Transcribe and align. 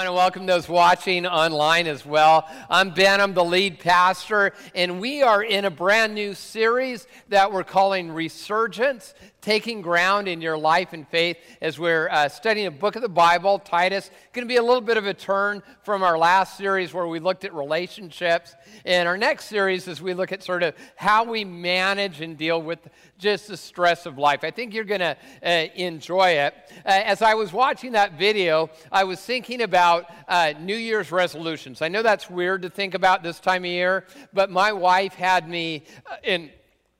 Want 0.00 0.08
to 0.08 0.12
welcome 0.14 0.46
those 0.46 0.66
watching 0.66 1.26
online 1.26 1.86
as 1.86 2.06
well. 2.06 2.48
I'm 2.70 2.94
Ben, 2.94 3.20
I'm 3.20 3.34
the 3.34 3.44
lead 3.44 3.80
pastor, 3.80 4.54
and 4.74 4.98
we 4.98 5.22
are 5.22 5.42
in 5.42 5.66
a 5.66 5.70
brand 5.70 6.14
new 6.14 6.32
series 6.32 7.06
that 7.28 7.52
we're 7.52 7.64
calling 7.64 8.10
Resurgence 8.10 9.12
taking 9.42 9.82
ground 9.82 10.28
in 10.28 10.40
your 10.40 10.56
life 10.56 10.94
and 10.94 11.06
faith 11.08 11.36
as 11.60 11.78
we're 11.78 12.08
uh, 12.08 12.28
studying 12.28 12.66
a 12.66 12.70
book 12.70 12.96
of 12.96 13.02
the 13.02 13.08
Bible, 13.10 13.58
Titus. 13.58 14.10
Going 14.32 14.46
to 14.46 14.48
be 14.48 14.56
a 14.56 14.62
little 14.62 14.80
bit 14.80 14.96
of 14.96 15.06
a 15.06 15.14
turn 15.14 15.62
from 15.82 16.02
our 16.02 16.16
last 16.16 16.56
series 16.56 16.92
where 16.94 17.06
we 17.06 17.20
looked 17.20 17.44
at 17.44 17.54
relationships. 17.54 18.54
And 18.84 19.08
our 19.08 19.16
next 19.16 19.46
series 19.46 19.88
is 19.88 20.00
we 20.00 20.14
look 20.14 20.32
at 20.32 20.42
sort 20.42 20.62
of 20.62 20.74
how 20.96 21.24
we 21.24 21.44
manage 21.44 22.20
and 22.20 22.36
deal 22.36 22.60
with 22.62 22.78
just 23.18 23.48
the 23.48 23.56
stress 23.56 24.06
of 24.06 24.18
life. 24.18 24.44
I 24.44 24.50
think 24.50 24.74
you're 24.74 24.84
going 24.84 25.00
to 25.00 25.16
uh, 25.44 25.48
enjoy 25.74 26.30
it. 26.30 26.54
Uh, 26.84 26.88
as 27.04 27.22
I 27.22 27.34
was 27.34 27.52
watching 27.52 27.92
that 27.92 28.18
video, 28.18 28.70
I 28.90 29.04
was 29.04 29.20
thinking 29.20 29.62
about 29.62 30.06
uh, 30.28 30.54
New 30.60 30.76
Year's 30.76 31.12
resolutions. 31.12 31.82
I 31.82 31.88
know 31.88 32.02
that's 32.02 32.30
weird 32.30 32.62
to 32.62 32.70
think 32.70 32.94
about 32.94 33.22
this 33.22 33.40
time 33.40 33.64
of 33.64 33.70
year, 33.70 34.06
but 34.32 34.50
my 34.50 34.72
wife 34.72 35.14
had 35.14 35.48
me 35.48 35.84
uh, 36.06 36.16
in 36.22 36.50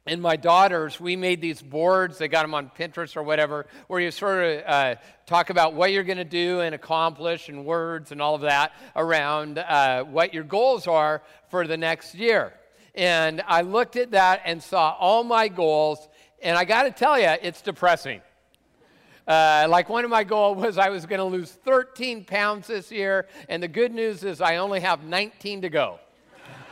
and 0.06 0.22
my 0.22 0.36
daughters, 0.36 0.98
we 0.98 1.14
made 1.14 1.42
these 1.42 1.60
boards. 1.60 2.16
They 2.16 2.28
got 2.28 2.42
them 2.42 2.54
on 2.54 2.70
Pinterest 2.76 3.16
or 3.16 3.22
whatever, 3.22 3.66
where 3.86 4.00
you 4.00 4.10
sort 4.10 4.42
of 4.42 4.62
uh, 4.66 4.94
talk 5.26 5.50
about 5.50 5.74
what 5.74 5.92
you're 5.92 6.04
going 6.04 6.18
to 6.18 6.24
do 6.24 6.60
and 6.60 6.74
accomplish 6.74 7.50
and 7.50 7.66
words 7.66 8.10
and 8.10 8.22
all 8.22 8.34
of 8.34 8.40
that 8.40 8.72
around 8.96 9.58
uh, 9.58 10.04
what 10.04 10.32
your 10.32 10.44
goals 10.44 10.86
are 10.86 11.22
for 11.50 11.66
the 11.66 11.76
next 11.76 12.14
year. 12.14 12.54
And 12.94 13.42
I 13.46 13.60
looked 13.60 13.96
at 13.96 14.12
that 14.12 14.40
and 14.46 14.62
saw 14.62 14.96
all 14.98 15.22
my 15.22 15.48
goals, 15.48 16.08
and 16.42 16.56
I 16.56 16.64
got 16.64 16.84
to 16.84 16.90
tell 16.90 17.18
you, 17.18 17.34
it's 17.42 17.60
depressing. 17.60 18.22
Uh, 19.28 19.66
like 19.68 19.90
one 19.90 20.04
of 20.04 20.10
my 20.10 20.24
goals 20.24 20.56
was 20.56 20.78
I 20.78 20.88
was 20.88 21.04
going 21.04 21.18
to 21.20 21.24
lose 21.24 21.52
13 21.52 22.24
pounds 22.24 22.66
this 22.66 22.90
year, 22.90 23.28
and 23.50 23.62
the 23.62 23.68
good 23.68 23.92
news 23.92 24.24
is 24.24 24.40
I 24.40 24.56
only 24.56 24.80
have 24.80 25.04
19 25.04 25.62
to 25.62 25.68
go. 25.68 26.00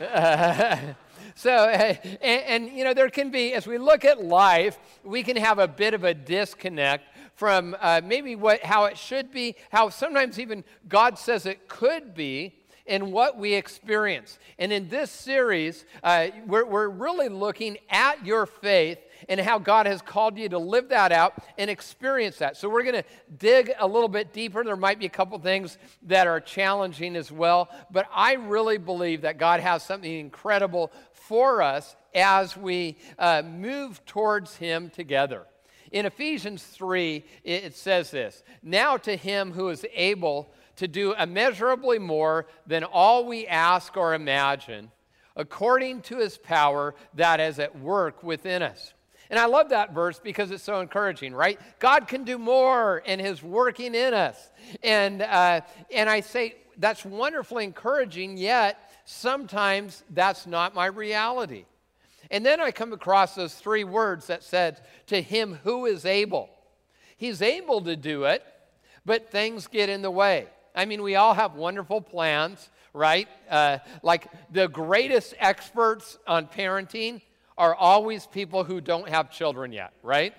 So, 1.38 1.52
uh, 1.52 1.94
and, 2.20 2.42
and, 2.66 2.76
you 2.76 2.82
know, 2.82 2.92
there 2.92 3.08
can 3.10 3.30
be, 3.30 3.52
as 3.54 3.64
we 3.64 3.78
look 3.78 4.04
at 4.04 4.24
life, 4.24 4.76
we 5.04 5.22
can 5.22 5.36
have 5.36 5.60
a 5.60 5.68
bit 5.68 5.94
of 5.94 6.02
a 6.02 6.12
disconnect 6.12 7.04
from 7.34 7.76
uh, 7.80 8.00
maybe 8.04 8.34
what, 8.34 8.64
how 8.64 8.86
it 8.86 8.98
should 8.98 9.30
be, 9.30 9.54
how 9.70 9.88
sometimes 9.88 10.40
even 10.40 10.64
God 10.88 11.16
says 11.16 11.46
it 11.46 11.68
could 11.68 12.12
be, 12.12 12.56
and 12.88 13.12
what 13.12 13.38
we 13.38 13.54
experience. 13.54 14.40
And 14.58 14.72
in 14.72 14.88
this 14.88 15.12
series, 15.12 15.84
uh, 16.02 16.28
we're, 16.44 16.64
we're 16.64 16.88
really 16.88 17.28
looking 17.28 17.78
at 17.88 18.26
your 18.26 18.44
faith 18.44 18.98
and 19.28 19.40
how 19.40 19.58
God 19.58 19.86
has 19.86 20.02
called 20.02 20.38
you 20.38 20.48
to 20.50 20.58
live 20.58 20.88
that 20.90 21.12
out 21.12 21.34
and 21.56 21.70
experience 21.70 22.38
that. 22.38 22.56
So 22.56 22.68
we're 22.68 22.82
going 22.82 22.94
to 22.94 23.04
dig 23.38 23.72
a 23.78 23.86
little 23.86 24.08
bit 24.08 24.32
deeper. 24.32 24.62
There 24.64 24.76
might 24.76 24.98
be 24.98 25.06
a 25.06 25.10
couple 25.10 25.38
things 25.38 25.78
that 26.02 26.26
are 26.26 26.40
challenging 26.40 27.16
as 27.16 27.32
well, 27.32 27.68
but 27.90 28.06
I 28.14 28.34
really 28.34 28.78
believe 28.78 29.22
that 29.22 29.38
God 29.38 29.60
has 29.60 29.82
something 29.82 30.12
incredible 30.12 30.92
for 31.12 31.62
us 31.62 31.96
as 32.14 32.56
we 32.56 32.96
uh, 33.18 33.42
move 33.42 34.04
towards 34.06 34.56
Him 34.56 34.90
together. 34.90 35.46
In 35.90 36.06
Ephesians 36.06 36.62
3, 36.62 37.24
it 37.44 37.74
says 37.74 38.10
this 38.10 38.42
Now 38.62 38.96
to 38.98 39.16
Him 39.16 39.52
who 39.52 39.68
is 39.68 39.86
able 39.94 40.52
to 40.76 40.88
do 40.88 41.14
immeasurably 41.14 41.98
more 41.98 42.46
than 42.66 42.84
all 42.84 43.26
we 43.26 43.46
ask 43.46 43.96
or 43.96 44.14
imagine, 44.14 44.90
according 45.34 46.02
to 46.02 46.18
His 46.18 46.38
power 46.38 46.94
that 47.14 47.40
is 47.40 47.58
at 47.58 47.78
work 47.78 48.22
within 48.22 48.62
us. 48.62 48.92
And 49.30 49.38
I 49.38 49.46
love 49.46 49.70
that 49.70 49.92
verse 49.92 50.18
because 50.18 50.50
it's 50.50 50.62
so 50.62 50.80
encouraging, 50.80 51.34
right? 51.34 51.60
God 51.78 52.08
can 52.08 52.24
do 52.24 52.38
more, 52.38 53.02
and 53.06 53.20
His 53.20 53.42
working 53.42 53.94
in 53.94 54.14
us. 54.14 54.50
And, 54.82 55.22
uh, 55.22 55.60
and 55.92 56.08
I 56.08 56.20
say, 56.20 56.56
that's 56.78 57.04
wonderfully 57.04 57.64
encouraging, 57.64 58.36
yet 58.36 58.90
sometimes 59.04 60.04
that's 60.10 60.46
not 60.46 60.74
my 60.74 60.86
reality. 60.86 61.64
And 62.30 62.44
then 62.44 62.60
I 62.60 62.70
come 62.70 62.92
across 62.92 63.34
those 63.34 63.54
three 63.54 63.84
words 63.84 64.26
that 64.26 64.44
said, 64.44 64.80
to 65.06 65.20
him 65.20 65.58
who 65.64 65.86
is 65.86 66.04
able. 66.04 66.50
He's 67.16 67.42
able 67.42 67.80
to 67.82 67.96
do 67.96 68.24
it, 68.24 68.44
but 69.04 69.30
things 69.30 69.66
get 69.66 69.88
in 69.88 70.02
the 70.02 70.10
way. 70.10 70.46
I 70.74 70.84
mean, 70.84 71.02
we 71.02 71.16
all 71.16 71.34
have 71.34 71.54
wonderful 71.54 72.00
plans, 72.00 72.68
right? 72.92 73.28
Uh, 73.50 73.78
like 74.02 74.28
the 74.52 74.68
greatest 74.68 75.34
experts 75.38 76.18
on 76.26 76.46
parenting 76.46 77.22
are 77.58 77.74
always 77.74 78.26
people 78.26 78.64
who 78.64 78.80
don't 78.80 79.08
have 79.08 79.30
children 79.30 79.72
yet, 79.72 79.92
right? 80.02 80.32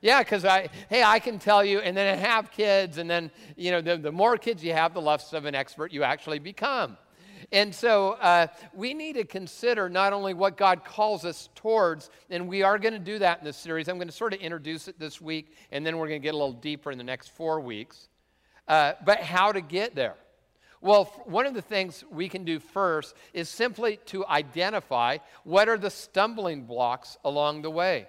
Yeah, 0.00 0.20
because 0.22 0.44
I, 0.44 0.68
hey, 0.88 1.02
I 1.02 1.18
can 1.18 1.38
tell 1.38 1.64
you, 1.64 1.80
and 1.80 1.96
then 1.96 2.12
I 2.12 2.16
have 2.16 2.50
kids, 2.50 2.98
and 2.98 3.10
then, 3.10 3.30
you 3.56 3.70
know, 3.70 3.80
the, 3.80 3.96
the 3.96 4.12
more 4.12 4.36
kids 4.36 4.64
you 4.64 4.72
have, 4.72 4.94
the 4.94 5.00
less 5.00 5.32
of 5.32 5.44
an 5.44 5.54
expert 5.54 5.92
you 5.92 6.04
actually 6.04 6.38
become. 6.38 6.96
And 7.50 7.74
so 7.74 8.12
uh, 8.12 8.48
we 8.74 8.94
need 8.94 9.14
to 9.14 9.24
consider 9.24 9.88
not 9.88 10.12
only 10.12 10.34
what 10.34 10.56
God 10.56 10.84
calls 10.84 11.24
us 11.24 11.48
towards, 11.54 12.10
and 12.30 12.48
we 12.48 12.62
are 12.62 12.78
going 12.78 12.92
to 12.92 12.98
do 12.98 13.18
that 13.18 13.40
in 13.40 13.44
this 13.44 13.56
series. 13.56 13.88
I'm 13.88 13.96
going 13.96 14.08
to 14.08 14.14
sort 14.14 14.34
of 14.34 14.40
introduce 14.40 14.86
it 14.86 14.98
this 14.98 15.20
week, 15.20 15.54
and 15.72 15.84
then 15.84 15.98
we're 15.98 16.08
going 16.08 16.20
to 16.20 16.24
get 16.24 16.34
a 16.34 16.38
little 16.38 16.52
deeper 16.52 16.90
in 16.90 16.98
the 16.98 17.04
next 17.04 17.34
four 17.34 17.60
weeks, 17.60 18.08
uh, 18.68 18.92
but 19.04 19.20
how 19.20 19.52
to 19.52 19.60
get 19.60 19.94
there. 19.94 20.14
Well, 20.80 21.04
one 21.24 21.46
of 21.46 21.54
the 21.54 21.62
things 21.62 22.04
we 22.10 22.28
can 22.28 22.44
do 22.44 22.60
first 22.60 23.14
is 23.32 23.48
simply 23.48 23.98
to 24.06 24.24
identify 24.26 25.18
what 25.44 25.68
are 25.68 25.78
the 25.78 25.90
stumbling 25.90 26.64
blocks 26.64 27.16
along 27.24 27.62
the 27.62 27.70
way. 27.70 28.06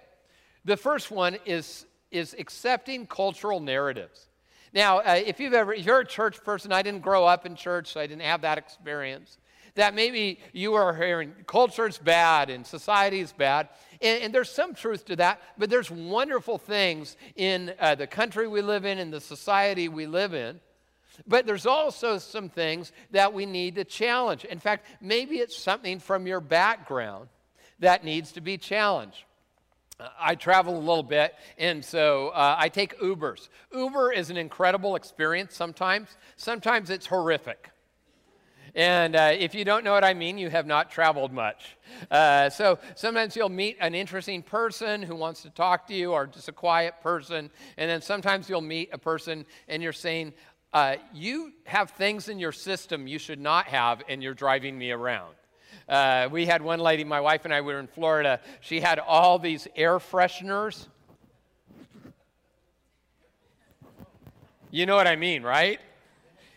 The 0.65 0.77
first 0.77 1.09
one 1.09 1.37
is, 1.45 1.85
is 2.11 2.35
accepting 2.37 3.07
cultural 3.07 3.59
narratives. 3.59 4.27
Now, 4.71 4.99
uh, 4.99 5.19
if 5.25 5.39
you've 5.39 5.53
ever, 5.53 5.73
if 5.73 5.83
you're 5.83 6.01
a 6.01 6.05
church 6.05 6.43
person, 6.43 6.71
I 6.71 6.83
didn't 6.83 7.01
grow 7.01 7.25
up 7.25 7.47
in 7.47 7.55
church, 7.55 7.91
so 7.93 7.99
I 7.99 8.05
didn't 8.05 8.21
have 8.21 8.41
that 8.41 8.59
experience. 8.59 9.39
That 9.73 9.95
maybe 9.95 10.39
you 10.53 10.75
are 10.75 10.93
hearing 10.93 11.33
culture's 11.47 11.97
bad 11.97 12.51
and 12.51 12.65
society's 12.65 13.31
bad. 13.31 13.69
And, 14.01 14.23
and, 14.23 14.33
there's 14.33 14.51
some 14.51 14.75
truth 14.75 15.05
to 15.05 15.15
that, 15.17 15.41
but 15.57 15.69
there's 15.69 15.89
wonderful 15.89 16.57
things 16.57 17.17
in 17.35 17.73
uh, 17.79 17.95
the 17.95 18.07
country 18.07 18.47
we 18.47 18.61
live 18.61 18.85
in 18.85 18.99
and 18.99 19.11
the 19.11 19.21
society 19.21 19.87
we 19.87 20.05
live 20.05 20.33
in 20.33 20.59
but 21.27 21.45
there's 21.45 21.65
also 21.65 22.17
some 22.17 22.49
things 22.49 22.91
that 23.11 23.33
we 23.33 23.45
need 23.45 23.75
to 23.75 23.83
challenge. 23.83 24.45
In 24.45 24.59
fact, 24.59 24.85
maybe 25.01 25.37
it's 25.37 25.57
something 25.57 25.99
from 25.99 26.27
your 26.27 26.41
background 26.41 27.29
that 27.79 28.03
needs 28.03 28.31
to 28.33 28.41
be 28.41 28.57
challenged. 28.57 29.23
I 30.19 30.35
travel 30.35 30.77
a 30.77 30.79
little 30.79 31.03
bit, 31.03 31.35
and 31.57 31.83
so 31.83 32.29
uh, 32.29 32.55
I 32.57 32.69
take 32.69 32.97
Ubers. 32.99 33.49
Uber 33.73 34.13
is 34.13 34.29
an 34.29 34.37
incredible 34.37 34.95
experience 34.95 35.55
sometimes, 35.55 36.15
sometimes 36.37 36.89
it's 36.89 37.05
horrific. 37.05 37.69
And 38.75 39.15
uh, 39.15 39.31
if 39.37 39.55
you 39.55 39.65
don't 39.65 39.83
know 39.83 39.93
what 39.93 40.03
I 40.03 40.13
mean, 40.13 40.37
you 40.37 40.49
have 40.49 40.65
not 40.65 40.91
traveled 40.91 41.33
much. 41.33 41.75
Uh, 42.09 42.49
so 42.49 42.79
sometimes 42.95 43.35
you'll 43.35 43.49
meet 43.49 43.77
an 43.79 43.95
interesting 43.95 44.43
person 44.43 45.01
who 45.01 45.15
wants 45.15 45.41
to 45.41 45.49
talk 45.49 45.87
to 45.87 45.93
you, 45.93 46.11
or 46.13 46.27
just 46.27 46.47
a 46.47 46.53
quiet 46.53 46.95
person. 47.01 47.49
And 47.77 47.89
then 47.89 48.01
sometimes 48.01 48.49
you'll 48.49 48.61
meet 48.61 48.89
a 48.93 48.97
person 48.97 49.45
and 49.67 49.81
you're 49.81 49.91
saying, 49.91 50.33
uh, 50.73 50.95
you 51.13 51.51
have 51.65 51.91
things 51.91 52.29
in 52.29 52.39
your 52.39 52.51
system 52.51 53.07
you 53.07 53.19
should 53.19 53.39
not 53.39 53.67
have, 53.67 54.03
and 54.07 54.21
you're 54.21 54.33
driving 54.33 54.77
me 54.77 54.91
around. 54.91 55.33
Uh, 55.87 56.29
we 56.31 56.45
had 56.45 56.61
one 56.61 56.79
lady, 56.79 57.03
my 57.03 57.19
wife 57.19 57.45
and 57.45 57.53
I 57.53 57.61
were 57.61 57.79
in 57.79 57.87
Florida. 57.87 58.39
She 58.61 58.79
had 58.79 58.99
all 58.99 59.39
these 59.39 59.67
air 59.75 59.97
fresheners. 59.97 60.87
You 64.69 64.85
know 64.85 64.95
what 64.95 65.07
I 65.07 65.15
mean, 65.15 65.41
right? 65.41 65.79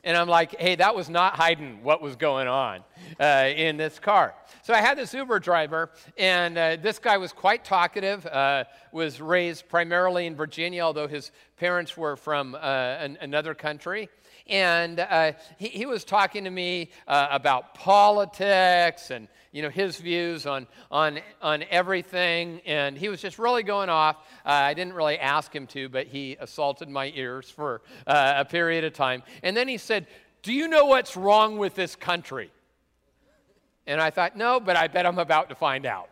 And 0.04 0.16
I'm 0.16 0.28
like, 0.28 0.58
hey, 0.58 0.74
that 0.76 0.96
was 0.96 1.08
not 1.08 1.36
hiding 1.36 1.84
what 1.84 2.02
was 2.02 2.16
going 2.16 2.48
on 2.48 2.82
uh, 3.20 3.48
in 3.54 3.76
this 3.76 4.00
car. 4.00 4.34
So 4.62 4.74
I 4.74 4.80
had 4.80 4.98
this 4.98 5.14
Uber 5.14 5.38
driver, 5.38 5.90
and 6.18 6.58
uh, 6.58 6.76
this 6.76 6.98
guy 6.98 7.18
was 7.18 7.32
quite 7.32 7.64
talkative, 7.64 8.26
uh, 8.26 8.64
was 8.90 9.20
raised 9.20 9.68
primarily 9.68 10.26
in 10.26 10.34
Virginia, 10.34 10.82
although 10.82 11.06
his 11.06 11.30
parents 11.56 11.96
were 11.96 12.16
from 12.16 12.56
uh, 12.56 12.58
an, 12.58 13.16
another 13.20 13.54
country. 13.54 14.08
And 14.48 14.98
uh, 14.98 15.32
he, 15.56 15.68
he, 15.68 15.86
was 15.86 16.04
talking 16.04 16.44
to 16.44 16.50
me 16.50 16.90
uh, 17.06 17.28
about 17.30 17.74
politics 17.74 19.12
and 19.12 19.28
you 19.52 19.60
know, 19.60 19.68
his 19.68 19.98
views 19.98 20.46
on, 20.46 20.66
on, 20.90 21.20
on 21.40 21.62
everything. 21.70 22.60
And 22.66 22.96
he 22.96 23.08
was 23.08 23.20
just 23.20 23.38
really 23.38 23.62
going 23.62 23.90
off. 23.90 24.16
Uh, 24.44 24.50
I 24.50 24.74
didn't 24.74 24.94
really 24.94 25.18
ask 25.18 25.54
him 25.54 25.66
to, 25.68 25.88
but 25.88 26.06
he 26.06 26.36
assaulted 26.40 26.88
my 26.88 27.12
ears 27.14 27.48
for 27.50 27.82
uh, 28.06 28.34
a 28.38 28.44
period 28.44 28.84
of 28.84 28.94
time. 28.94 29.22
And 29.42 29.56
then 29.56 29.68
he 29.68 29.76
said, 29.76 30.06
Do 30.42 30.52
you 30.52 30.68
know 30.68 30.86
what's 30.86 31.16
wrong 31.16 31.58
with 31.58 31.74
this 31.74 31.94
country? 31.94 32.50
And 33.86 34.00
I 34.00 34.10
thought, 34.10 34.36
No, 34.36 34.58
but 34.58 34.76
I 34.76 34.88
bet 34.88 35.06
I'm 35.06 35.18
about 35.18 35.50
to 35.50 35.54
find 35.54 35.84
out. 35.84 36.08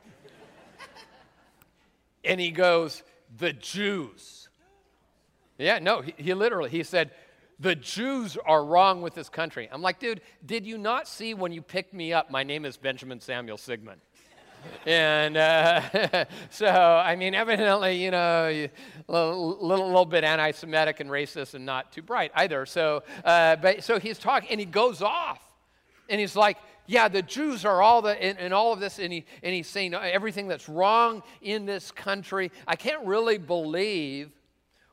and 2.24 2.38
he 2.38 2.50
goes, 2.50 3.02
The 3.38 3.54
Jews. 3.54 4.48
Yeah, 5.56 5.78
no, 5.78 6.02
he, 6.02 6.14
he 6.16 6.34
literally, 6.34 6.70
he 6.70 6.82
said, 6.82 7.10
the 7.60 7.76
Jews 7.76 8.38
are 8.46 8.64
wrong 8.64 9.02
with 9.02 9.14
this 9.14 9.28
country. 9.28 9.68
I'm 9.70 9.82
like, 9.82 9.98
dude, 9.98 10.22
did 10.46 10.64
you 10.64 10.78
not 10.78 11.06
see 11.06 11.34
when 11.34 11.52
you 11.52 11.60
picked 11.60 11.92
me 11.92 12.12
up? 12.12 12.30
My 12.30 12.42
name 12.42 12.64
is 12.64 12.78
Benjamin 12.78 13.20
Samuel 13.20 13.58
Sigman. 13.58 13.96
and 14.86 15.36
uh, 15.36 16.24
so, 16.50 16.66
I 16.66 17.16
mean, 17.16 17.34
evidently, 17.34 18.02
you 18.02 18.10
know, 18.10 18.48
a 18.48 18.70
little, 19.08 19.58
little, 19.60 19.86
little, 19.86 20.06
bit 20.06 20.24
anti 20.24 20.52
Semitic 20.52 21.00
and 21.00 21.10
racist 21.10 21.52
and 21.54 21.66
not 21.66 21.92
too 21.92 22.02
bright 22.02 22.32
either. 22.34 22.64
So, 22.64 23.02
uh, 23.24 23.56
but, 23.56 23.84
so 23.84 23.98
he's 23.98 24.18
talking 24.18 24.48
and 24.50 24.58
he 24.58 24.66
goes 24.66 25.02
off 25.02 25.40
and 26.08 26.18
he's 26.18 26.36
like, 26.36 26.56
yeah, 26.86 27.08
the 27.08 27.22
Jews 27.22 27.66
are 27.66 27.82
all 27.82 28.00
the, 28.00 28.26
in, 28.26 28.38
in 28.38 28.52
all 28.52 28.72
of 28.72 28.80
this, 28.80 28.98
and, 28.98 29.12
he, 29.12 29.24
and 29.44 29.54
he's 29.54 29.68
saying 29.68 29.94
everything 29.94 30.48
that's 30.48 30.68
wrong 30.68 31.22
in 31.40 31.64
this 31.64 31.92
country. 31.92 32.50
I 32.66 32.74
can't 32.74 33.06
really 33.06 33.38
believe 33.38 34.32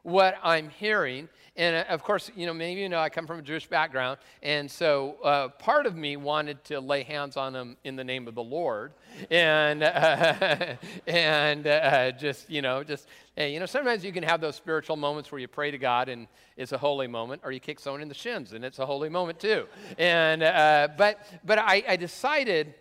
what 0.03 0.35
I'm 0.43 0.69
hearing. 0.69 1.29
And 1.57 1.75
uh, 1.75 1.85
of 1.89 2.03
course, 2.03 2.29
you 2.35 2.45
know, 2.45 2.53
many 2.53 2.73
of 2.73 2.77
you 2.77 2.87
know 2.87 2.99
I 2.99 3.09
come 3.09 3.25
from 3.25 3.39
a 3.39 3.41
Jewish 3.41 3.67
background, 3.67 4.19
and 4.43 4.69
so 4.69 5.17
uh, 5.23 5.47
part 5.47 5.87
of 5.87 5.95
me 5.95 6.15
wanted 6.15 6.63
to 6.65 6.79
lay 6.79 7.01
hands 7.01 7.35
on 7.35 7.51
them 7.51 7.77
in 7.83 7.95
the 7.95 8.03
name 8.03 8.27
of 8.27 8.35
the 8.35 8.43
Lord, 8.43 8.93
and 9.31 9.81
uh, 9.81 10.75
and 11.07 11.65
uh, 11.65 12.11
just 12.11 12.49
you 12.49 12.61
know, 12.61 12.83
just 12.83 13.07
hey, 13.35 13.51
you 13.51 13.59
know, 13.59 13.65
sometimes 13.65 14.05
you 14.05 14.11
can 14.11 14.21
have 14.23 14.39
those 14.39 14.55
spiritual 14.55 14.97
moments 14.97 15.31
where 15.31 15.41
you 15.41 15.47
pray 15.47 15.71
to 15.71 15.79
God 15.79 16.09
and 16.09 16.27
it's 16.57 16.73
a 16.73 16.77
holy 16.77 17.07
moment, 17.07 17.41
or 17.43 17.51
you 17.51 17.59
kick 17.59 17.79
someone 17.79 18.01
in 18.01 18.07
the 18.07 18.13
shins 18.13 18.53
and 18.53 18.63
it's 18.63 18.77
a 18.77 18.85
holy 18.85 19.09
moment 19.09 19.39
too. 19.39 19.65
And 19.97 20.43
uh, 20.43 20.89
but 20.95 21.19
but 21.43 21.57
I, 21.57 21.83
I 21.87 21.95
decided 21.95 22.75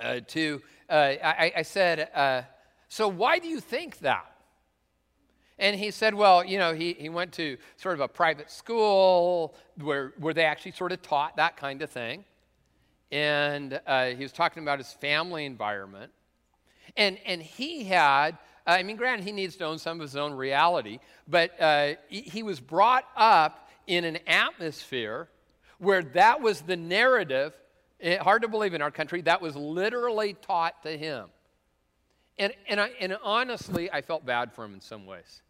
uh, 0.00 0.20
to 0.28 0.62
I, 0.88 1.52
I, 1.56 1.62
said, 1.62 2.08
so 2.88 3.06
why 3.06 3.38
do 3.38 3.48
you 3.48 3.60
think 3.60 3.98
that? 3.98 4.29
And 5.60 5.76
he 5.76 5.90
said, 5.90 6.14
well, 6.14 6.42
you 6.42 6.58
know, 6.58 6.72
he, 6.72 6.94
he 6.94 7.10
went 7.10 7.32
to 7.34 7.58
sort 7.76 7.94
of 7.94 8.00
a 8.00 8.08
private 8.08 8.50
school 8.50 9.54
where, 9.78 10.14
where 10.18 10.32
they 10.32 10.44
actually 10.44 10.72
sort 10.72 10.90
of 10.90 11.02
taught 11.02 11.36
that 11.36 11.58
kind 11.58 11.82
of 11.82 11.90
thing. 11.90 12.24
And 13.12 13.78
uh, 13.86 14.06
he 14.06 14.22
was 14.22 14.32
talking 14.32 14.62
about 14.62 14.78
his 14.78 14.90
family 14.94 15.44
environment. 15.44 16.12
And, 16.96 17.18
and 17.26 17.42
he 17.42 17.84
had, 17.84 18.38
uh, 18.66 18.70
I 18.70 18.82
mean, 18.82 18.96
granted, 18.96 19.24
he 19.24 19.32
needs 19.32 19.54
to 19.56 19.66
own 19.66 19.78
some 19.78 19.98
of 19.98 20.02
his 20.02 20.16
own 20.16 20.32
reality, 20.32 20.98
but 21.28 21.60
uh, 21.60 21.94
he, 22.08 22.22
he 22.22 22.42
was 22.42 22.58
brought 22.58 23.04
up 23.14 23.68
in 23.86 24.04
an 24.04 24.18
atmosphere 24.26 25.28
where 25.78 26.02
that 26.02 26.40
was 26.40 26.62
the 26.62 26.76
narrative. 26.76 27.52
It, 27.98 28.18
eh, 28.18 28.22
hard 28.22 28.42
to 28.42 28.48
believe 28.48 28.72
in 28.72 28.80
our 28.80 28.90
country, 28.90 29.20
that 29.22 29.42
was 29.42 29.56
literally 29.56 30.32
taught 30.32 30.82
to 30.84 30.96
him. 30.96 31.26
And, 32.38 32.54
and, 32.66 32.80
I, 32.80 32.90
and 32.98 33.18
honestly, 33.22 33.92
I 33.92 34.00
felt 34.00 34.24
bad 34.24 34.54
for 34.54 34.64
him 34.64 34.72
in 34.72 34.80
some 34.80 35.04
ways. 35.04 35.42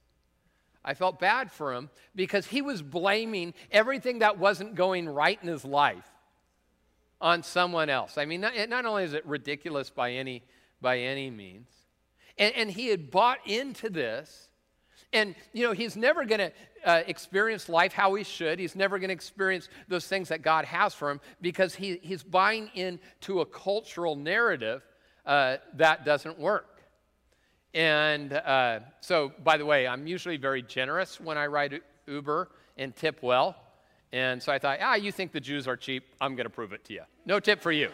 I 0.84 0.94
felt 0.94 1.20
bad 1.20 1.52
for 1.52 1.74
him 1.74 1.90
because 2.14 2.46
he 2.46 2.62
was 2.62 2.82
blaming 2.82 3.54
everything 3.70 4.20
that 4.20 4.38
wasn't 4.38 4.74
going 4.74 5.08
right 5.08 5.38
in 5.42 5.48
his 5.48 5.64
life 5.64 6.06
on 7.20 7.42
someone 7.42 7.90
else. 7.90 8.16
I 8.16 8.24
mean, 8.24 8.40
not, 8.40 8.54
not 8.68 8.86
only 8.86 9.04
is 9.04 9.12
it 9.12 9.26
ridiculous 9.26 9.90
by 9.90 10.12
any, 10.12 10.42
by 10.80 10.98
any 11.00 11.30
means, 11.30 11.68
and, 12.38 12.54
and 12.54 12.70
he 12.70 12.88
had 12.88 13.10
bought 13.10 13.38
into 13.46 13.90
this. 13.90 14.48
And, 15.12 15.34
you 15.52 15.66
know, 15.66 15.72
he's 15.72 15.96
never 15.96 16.24
going 16.24 16.38
to 16.38 16.52
uh, 16.84 17.02
experience 17.06 17.68
life 17.68 17.92
how 17.92 18.14
he 18.14 18.22
should. 18.22 18.58
He's 18.58 18.76
never 18.76 18.98
going 18.98 19.08
to 19.08 19.14
experience 19.14 19.68
those 19.88 20.06
things 20.06 20.28
that 20.28 20.40
God 20.40 20.64
has 20.64 20.94
for 20.94 21.10
him 21.10 21.20
because 21.40 21.74
he, 21.74 21.98
he's 22.00 22.22
buying 22.22 22.70
into 22.74 23.40
a 23.40 23.46
cultural 23.46 24.14
narrative 24.14 24.82
uh, 25.26 25.56
that 25.74 26.04
doesn't 26.04 26.38
work. 26.38 26.69
And 27.74 28.32
uh, 28.32 28.80
so, 29.00 29.32
by 29.44 29.56
the 29.56 29.64
way, 29.64 29.86
I'm 29.86 30.06
usually 30.06 30.36
very 30.36 30.62
generous 30.62 31.20
when 31.20 31.38
I 31.38 31.46
ride 31.46 31.80
Uber 32.06 32.48
and 32.76 32.94
tip 32.96 33.22
well. 33.22 33.56
And 34.12 34.42
so 34.42 34.50
I 34.50 34.58
thought, 34.58 34.78
ah, 34.82 34.94
you 34.94 35.12
think 35.12 35.30
the 35.30 35.40
Jews 35.40 35.68
are 35.68 35.76
cheap? 35.76 36.04
I'm 36.20 36.34
going 36.34 36.46
to 36.46 36.50
prove 36.50 36.72
it 36.72 36.84
to 36.86 36.94
you. 36.94 37.02
No 37.26 37.38
tip 37.38 37.60
for 37.60 37.70
you. 37.70 37.90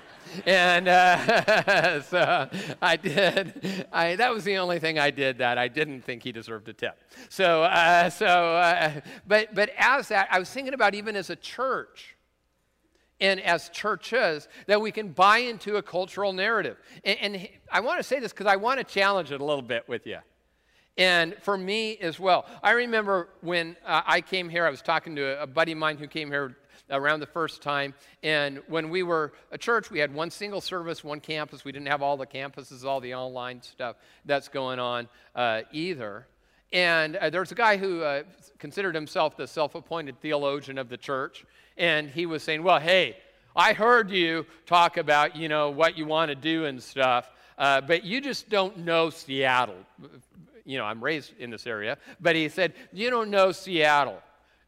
and 0.46 0.88
uh, 0.88 2.00
so 2.02 2.48
I 2.80 2.96
did. 2.96 3.86
I, 3.92 4.16
that 4.16 4.32
was 4.32 4.44
the 4.44 4.56
only 4.56 4.78
thing 4.78 4.98
I 4.98 5.10
did 5.10 5.36
that 5.38 5.58
I 5.58 5.68
didn't 5.68 6.02
think 6.02 6.22
he 6.22 6.32
deserved 6.32 6.68
a 6.70 6.72
tip. 6.72 6.98
So, 7.28 7.64
uh, 7.64 8.08
so, 8.08 8.26
uh, 8.26 9.00
but, 9.26 9.54
but 9.54 9.70
as 9.76 10.08
that, 10.08 10.28
I 10.30 10.38
was 10.38 10.48
thinking 10.48 10.72
about 10.72 10.94
even 10.94 11.16
as 11.16 11.28
a 11.28 11.36
church, 11.36 12.15
and 13.20 13.40
as 13.40 13.68
churches 13.70 14.48
that 14.66 14.80
we 14.80 14.92
can 14.92 15.08
buy 15.08 15.38
into 15.38 15.76
a 15.76 15.82
cultural 15.82 16.32
narrative. 16.32 16.76
And, 17.04 17.18
and 17.20 17.48
I 17.70 17.80
want 17.80 17.98
to 17.98 18.02
say 18.02 18.20
this 18.20 18.32
because 18.32 18.46
I 18.46 18.56
want 18.56 18.78
to 18.78 18.84
challenge 18.84 19.32
it 19.32 19.40
a 19.40 19.44
little 19.44 19.62
bit 19.62 19.88
with 19.88 20.06
you. 20.06 20.18
And 20.98 21.34
for 21.42 21.58
me 21.58 21.98
as 21.98 22.18
well. 22.18 22.46
I 22.62 22.70
remember 22.72 23.28
when 23.42 23.76
uh, 23.84 24.02
I 24.06 24.20
came 24.22 24.48
here, 24.48 24.66
I 24.66 24.70
was 24.70 24.80
talking 24.80 25.14
to 25.16 25.40
a 25.42 25.46
buddy 25.46 25.72
of 25.72 25.78
mine 25.78 25.98
who 25.98 26.06
came 26.06 26.28
here 26.28 26.56
around 26.90 27.20
the 27.20 27.26
first 27.26 27.62
time. 27.62 27.94
And 28.22 28.60
when 28.68 28.88
we 28.88 29.02
were 29.02 29.32
a 29.50 29.58
church, 29.58 29.90
we 29.90 29.98
had 29.98 30.14
one 30.14 30.30
single 30.30 30.60
service, 30.60 31.04
one 31.04 31.20
campus. 31.20 31.64
We 31.64 31.72
didn't 31.72 31.88
have 31.88 32.02
all 32.02 32.16
the 32.16 32.26
campuses, 32.26 32.84
all 32.84 33.00
the 33.00 33.14
online 33.14 33.60
stuff 33.60 33.96
that's 34.24 34.48
going 34.48 34.78
on 34.78 35.08
uh, 35.34 35.62
either. 35.72 36.26
And 36.72 37.16
uh, 37.16 37.30
there 37.30 37.40
was 37.40 37.52
a 37.52 37.56
guy 37.56 37.76
who 37.76 38.02
uh, 38.02 38.22
considered 38.58 38.94
himself 38.94 39.36
the 39.36 39.46
self 39.46 39.74
appointed 39.74 40.20
theologian 40.20 40.78
of 40.78 40.88
the 40.88 40.96
church 40.96 41.44
and 41.76 42.08
he 42.10 42.26
was 42.26 42.42
saying, 42.42 42.62
Well, 42.62 42.80
hey, 42.80 43.16
I 43.54 43.72
heard 43.72 44.10
you 44.10 44.46
talk 44.66 44.96
about, 44.96 45.36
you 45.36 45.48
know, 45.48 45.70
what 45.70 45.96
you 45.96 46.06
want 46.06 46.28
to 46.28 46.34
do 46.34 46.66
and 46.66 46.82
stuff, 46.82 47.30
uh, 47.58 47.80
but 47.80 48.04
you 48.04 48.20
just 48.20 48.48
don't 48.48 48.78
know 48.78 49.10
Seattle. 49.10 49.78
You 50.64 50.78
know, 50.78 50.84
I'm 50.84 51.02
raised 51.02 51.32
in 51.38 51.50
this 51.50 51.66
area, 51.66 51.96
but 52.20 52.36
he 52.36 52.48
said, 52.48 52.74
You 52.92 53.10
don't 53.10 53.30
know 53.30 53.52
Seattle, 53.52 54.20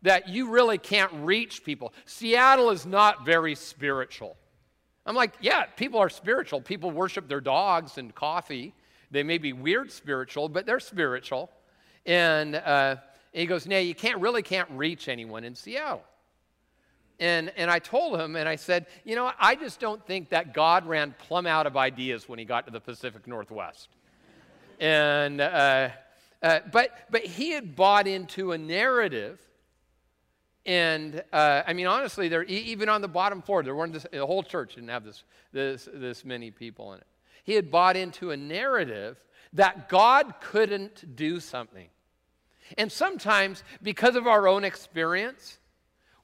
that 0.03 0.29
you 0.29 0.51
really 0.51 0.79
can't 0.79 1.13
reach 1.13 1.65
people. 1.65 1.93
Seattle 2.07 2.71
is 2.71 2.87
not 2.87 3.27
very 3.27 3.55
spiritual. 3.55 4.37
I'm 5.05 5.17
like, 5.17 5.35
Yeah, 5.41 5.65
people 5.65 6.01
are 6.01 6.11
spiritual. 6.11 6.61
People 6.61 6.91
worship 6.91 7.29
their 7.29 7.41
dogs 7.41 7.99
and 7.99 8.15
coffee. 8.15 8.75
They 9.11 9.23
may 9.23 9.39
be 9.39 9.53
weird 9.53 9.91
spiritual, 9.91 10.49
but 10.49 10.67
they're 10.67 10.81
spiritual. 10.81 11.51
And, 12.07 12.55
uh, 12.55 12.97
he 13.33 13.45
goes, 13.47 13.67
No, 13.67 13.79
you 13.79 13.95
can't 13.95 14.21
really 14.21 14.43
can't 14.43 14.71
reach 14.71 15.09
anyone 15.09 15.45
in 15.45 15.55
Seattle. 15.55 16.03
And, 17.21 17.53
and 17.57 17.71
I 17.71 17.81
told 17.81 18.21
him, 18.21 18.37
and 18.37 18.49
I 18.49 18.57
said, 18.57 18.87
you 19.05 19.17
know, 19.17 19.33
I 19.41 19.57
just 19.57 19.81
don't 19.81 20.05
think 20.07 20.29
that 20.29 20.55
God 20.55 20.87
ran 20.87 21.15
plumb 21.19 21.47
out 21.47 21.67
of 21.67 21.77
ideas 21.77 22.29
when 22.29 22.39
he 22.39 22.45
got 22.45 22.67
to 22.67 22.73
the 22.73 22.81
Pacific 22.81 23.27
Northwest. 23.27 23.89
and, 24.79 25.41
uh, 25.41 25.89
uh, 26.43 26.61
but, 26.71 26.91
but 27.11 27.23
he 27.23 27.51
had 27.51 27.75
bought 27.75 28.07
into 28.07 28.53
a 28.53 28.59
narrative. 28.59 29.41
And 30.65 31.25
uh, 31.33 31.63
I 31.67 31.73
mean, 31.73 31.87
honestly, 31.87 32.29
there, 32.29 32.45
even 32.45 32.89
on 32.89 33.03
the 33.03 33.09
bottom 33.09 33.43
floor, 33.43 33.65
there 33.65 33.75
weren't 33.75 33.93
this, 33.93 34.07
the 34.13 34.25
whole 34.25 34.45
church 34.45 34.77
didn't 34.77 34.91
have 34.91 35.05
this, 35.05 35.25
this, 35.53 35.89
this 35.93 36.25
many 36.25 36.53
people 36.53 36.93
in 36.93 37.01
it. 37.01 37.07
He 37.43 37.55
had 37.55 37.71
bought 37.71 37.97
into 37.97 38.31
a 38.31 38.37
narrative 38.37 39.17
that 39.55 39.89
God 39.89 40.35
couldn't 40.41 41.17
do 41.17 41.41
something. 41.41 41.89
And 42.77 42.93
sometimes, 42.93 43.65
because 43.83 44.15
of 44.15 44.27
our 44.27 44.47
own 44.47 44.63
experience, 44.63 45.59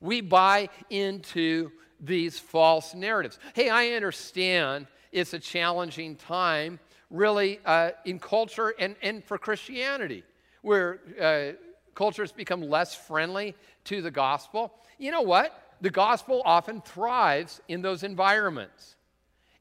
we 0.04 0.20
buy 0.20 0.68
into 0.90 1.72
these 1.98 2.38
false 2.38 2.94
narratives. 2.94 3.38
Hey, 3.54 3.70
I 3.70 3.88
understand 3.92 4.86
it's 5.12 5.32
a 5.32 5.38
challenging 5.38 6.16
time, 6.16 6.78
really, 7.08 7.58
uh, 7.64 7.92
in 8.04 8.18
culture 8.18 8.74
and, 8.78 8.96
and 9.00 9.24
for 9.24 9.38
Christianity, 9.38 10.22
where 10.60 11.00
uh, 11.20 11.56
cultures 11.94 12.32
become 12.32 12.60
less 12.60 12.94
friendly 12.94 13.54
to 13.84 14.02
the 14.02 14.10
gospel. 14.10 14.74
You 14.98 15.10
know 15.10 15.22
what? 15.22 15.58
The 15.80 15.90
gospel 15.90 16.42
often 16.44 16.82
thrives 16.82 17.62
in 17.68 17.80
those 17.80 18.02
environments. 18.02 18.96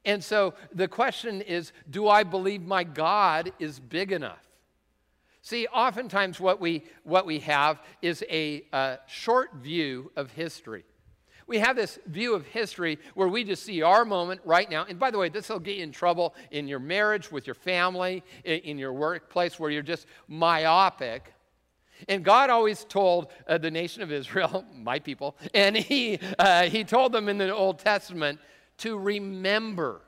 And 0.04 0.22
so 0.22 0.52
the 0.74 0.88
question 0.88 1.40
is 1.40 1.72
do 1.90 2.06
I 2.06 2.22
believe 2.22 2.62
my 2.62 2.84
God 2.84 3.50
is 3.58 3.80
big 3.80 4.12
enough? 4.12 4.44
See, 5.44 5.66
oftentimes 5.66 6.40
what 6.40 6.58
we, 6.58 6.84
what 7.02 7.26
we 7.26 7.40
have 7.40 7.82
is 8.00 8.24
a 8.30 8.64
uh, 8.72 8.96
short 9.06 9.56
view 9.56 10.10
of 10.16 10.30
history. 10.30 10.84
We 11.46 11.58
have 11.58 11.76
this 11.76 11.98
view 12.06 12.34
of 12.34 12.46
history 12.46 12.98
where 13.12 13.28
we 13.28 13.44
just 13.44 13.62
see 13.62 13.82
our 13.82 14.06
moment 14.06 14.40
right 14.46 14.70
now. 14.70 14.86
And 14.88 14.98
by 14.98 15.10
the 15.10 15.18
way, 15.18 15.28
this 15.28 15.50
will 15.50 15.58
get 15.58 15.76
you 15.76 15.82
in 15.82 15.92
trouble 15.92 16.34
in 16.50 16.66
your 16.66 16.78
marriage, 16.78 17.30
with 17.30 17.46
your 17.46 17.54
family, 17.54 18.24
in, 18.42 18.78
your 18.78 18.94
workplace, 18.94 19.60
where 19.60 19.70
you're 19.70 19.82
just 19.82 20.06
myopic. 20.28 21.34
And 22.08 22.24
God 22.24 22.48
always 22.48 22.86
told 22.86 23.30
uh, 23.46 23.58
the 23.58 23.70
nation 23.70 24.02
of 24.02 24.10
Israel, 24.10 24.64
my 24.74 24.98
people, 24.98 25.36
and 25.52 25.76
he, 25.76 26.20
uh, 26.38 26.70
he 26.70 26.84
told 26.84 27.12
them 27.12 27.28
in 27.28 27.36
the 27.36 27.54
Old 27.54 27.80
Testament 27.80 28.40
to 28.78 28.96
remember. 28.96 30.00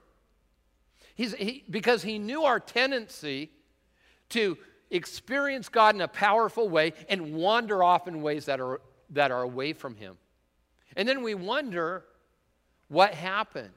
He's, 1.15 1.35
he, 1.35 1.63
because 1.69 2.03
he 2.03 2.19
knew 2.19 2.45
our 2.45 2.59
tendency 2.59 3.51
to 4.31 4.57
experience 4.91 5.69
God 5.69 5.95
in 5.95 6.01
a 6.01 6.09
powerful 6.09 6.69
way 6.69 6.93
and 7.09 7.35
wander 7.35 7.83
off 7.83 8.09
in 8.09 8.23
ways 8.23 8.47
that 8.47 8.61
are, 8.61 8.81
that 9.11 9.31
are 9.31 9.43
away 9.43 9.73
from 9.73 9.97
Him. 9.97 10.17
And 10.97 11.09
then 11.09 11.23
we 11.23 11.35
wonder 11.35 12.05
what 12.89 13.15
happened. 13.15 13.73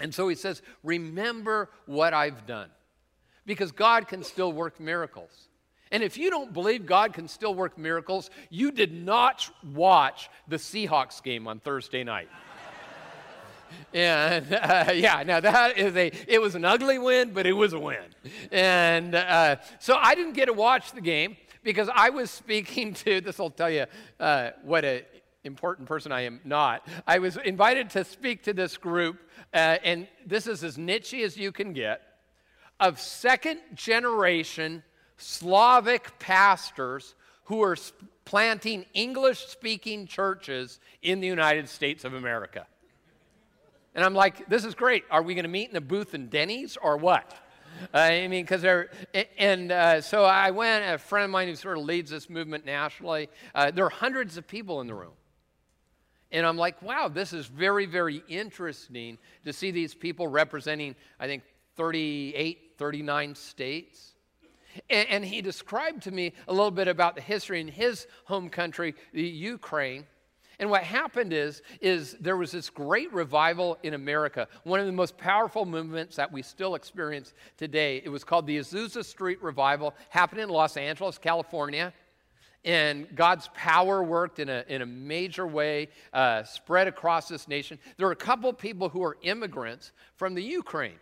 And 0.00 0.14
so 0.14 0.28
he 0.28 0.34
says, 0.34 0.62
Remember 0.82 1.70
what 1.86 2.14
I've 2.14 2.46
done. 2.46 2.70
Because 3.44 3.72
God 3.72 4.08
can 4.08 4.24
still 4.24 4.52
work 4.52 4.80
miracles. 4.80 5.48
And 5.92 6.02
if 6.02 6.18
you 6.18 6.30
don't 6.30 6.52
believe 6.52 6.84
God 6.84 7.12
can 7.12 7.28
still 7.28 7.54
work 7.54 7.78
miracles, 7.78 8.28
you 8.50 8.72
did 8.72 8.92
not 8.92 9.48
watch 9.72 10.28
the 10.48 10.56
Seahawks 10.56 11.22
game 11.22 11.46
on 11.46 11.60
Thursday 11.60 12.02
night. 12.02 12.28
And 13.92 14.52
uh, 14.54 14.92
yeah, 14.94 15.22
now 15.24 15.40
that 15.40 15.78
is 15.78 15.96
a, 15.96 16.12
it 16.28 16.40
was 16.40 16.54
an 16.54 16.64
ugly 16.64 16.98
win, 16.98 17.32
but 17.32 17.46
it 17.46 17.52
was 17.52 17.72
a 17.72 17.78
win. 17.78 18.04
And 18.52 19.14
uh, 19.14 19.56
so 19.78 19.96
I 19.96 20.14
didn't 20.14 20.34
get 20.34 20.46
to 20.46 20.52
watch 20.52 20.92
the 20.92 21.00
game 21.00 21.36
because 21.62 21.88
I 21.92 22.10
was 22.10 22.30
speaking 22.30 22.94
to, 23.04 23.20
this 23.20 23.38
will 23.38 23.50
tell 23.50 23.70
you 23.70 23.86
uh, 24.20 24.50
what 24.62 24.84
an 24.84 25.02
important 25.44 25.88
person 25.88 26.12
I 26.12 26.22
am 26.22 26.40
not. 26.44 26.86
I 27.06 27.18
was 27.18 27.36
invited 27.36 27.90
to 27.90 28.04
speak 28.04 28.44
to 28.44 28.52
this 28.52 28.76
group, 28.76 29.18
uh, 29.52 29.78
and 29.82 30.08
this 30.24 30.46
is 30.46 30.64
as 30.64 30.78
niche 30.78 31.14
as 31.14 31.36
you 31.36 31.52
can 31.52 31.72
get, 31.72 32.02
of 32.78 33.00
second 33.00 33.60
generation 33.74 34.82
Slavic 35.18 36.18
pastors 36.18 37.14
who 37.44 37.62
are 37.62 37.76
planting 38.24 38.84
English 38.92 39.46
speaking 39.46 40.06
churches 40.06 40.78
in 41.00 41.20
the 41.20 41.26
United 41.26 41.68
States 41.68 42.04
of 42.04 42.12
America. 42.12 42.66
And 43.96 44.04
I'm 44.04 44.14
like, 44.14 44.46
this 44.48 44.66
is 44.66 44.74
great. 44.74 45.04
Are 45.10 45.22
we 45.22 45.34
going 45.34 45.44
to 45.44 45.50
meet 45.50 45.70
in 45.70 45.76
a 45.76 45.80
booth 45.80 46.14
in 46.14 46.28
Denny's 46.28 46.76
or 46.76 46.98
what? 46.98 47.34
Uh, 47.94 47.98
I 47.98 48.28
mean, 48.28 48.44
because 48.44 48.60
they're, 48.60 48.90
and 49.38 49.72
uh, 49.72 50.02
so 50.02 50.22
I 50.24 50.50
went, 50.50 50.84
a 50.84 50.98
friend 50.98 51.24
of 51.24 51.30
mine 51.30 51.48
who 51.48 51.56
sort 51.56 51.78
of 51.78 51.84
leads 51.84 52.10
this 52.10 52.28
movement 52.28 52.66
nationally, 52.66 53.30
uh, 53.54 53.70
there 53.70 53.86
are 53.86 53.90
hundreds 53.90 54.36
of 54.36 54.46
people 54.46 54.82
in 54.82 54.86
the 54.86 54.94
room. 54.94 55.14
And 56.30 56.44
I'm 56.44 56.58
like, 56.58 56.82
wow, 56.82 57.08
this 57.08 57.32
is 57.32 57.46
very, 57.46 57.86
very 57.86 58.22
interesting 58.28 59.16
to 59.46 59.52
see 59.52 59.70
these 59.70 59.94
people 59.94 60.28
representing, 60.28 60.94
I 61.18 61.26
think, 61.26 61.44
38, 61.76 62.74
39 62.76 63.34
states. 63.34 64.12
And, 64.90 65.08
and 65.08 65.24
he 65.24 65.40
described 65.40 66.02
to 66.02 66.10
me 66.10 66.34
a 66.48 66.52
little 66.52 66.70
bit 66.70 66.88
about 66.88 67.14
the 67.14 67.22
history 67.22 67.62
in 67.62 67.68
his 67.68 68.06
home 68.26 68.50
country, 68.50 68.94
the 69.14 69.22
Ukraine. 69.22 70.06
And 70.58 70.70
what 70.70 70.82
happened 70.82 71.32
is, 71.32 71.62
is 71.80 72.12
there 72.20 72.36
was 72.36 72.52
this 72.52 72.70
great 72.70 73.12
revival 73.12 73.78
in 73.82 73.94
America, 73.94 74.48
one 74.64 74.80
of 74.80 74.86
the 74.86 74.92
most 74.92 75.18
powerful 75.18 75.66
movements 75.66 76.16
that 76.16 76.32
we 76.32 76.42
still 76.42 76.74
experience 76.74 77.34
today. 77.56 78.00
It 78.04 78.08
was 78.08 78.24
called 78.24 78.46
the 78.46 78.58
Azusa 78.58 79.04
Street 79.04 79.42
Revival, 79.42 79.94
happened 80.08 80.40
in 80.40 80.48
Los 80.48 80.76
Angeles, 80.76 81.18
California. 81.18 81.92
And 82.64 83.06
God's 83.14 83.48
power 83.54 84.02
worked 84.02 84.40
in 84.40 84.48
a, 84.48 84.64
in 84.66 84.82
a 84.82 84.86
major 84.86 85.46
way, 85.46 85.88
uh, 86.12 86.42
spread 86.42 86.88
across 86.88 87.28
this 87.28 87.46
nation. 87.46 87.78
There 87.96 88.06
were 88.06 88.12
a 88.12 88.16
couple 88.16 88.52
people 88.52 88.88
who 88.88 89.00
were 89.00 89.18
immigrants 89.22 89.92
from 90.16 90.34
the 90.34 90.42
Ukraine. 90.42 90.98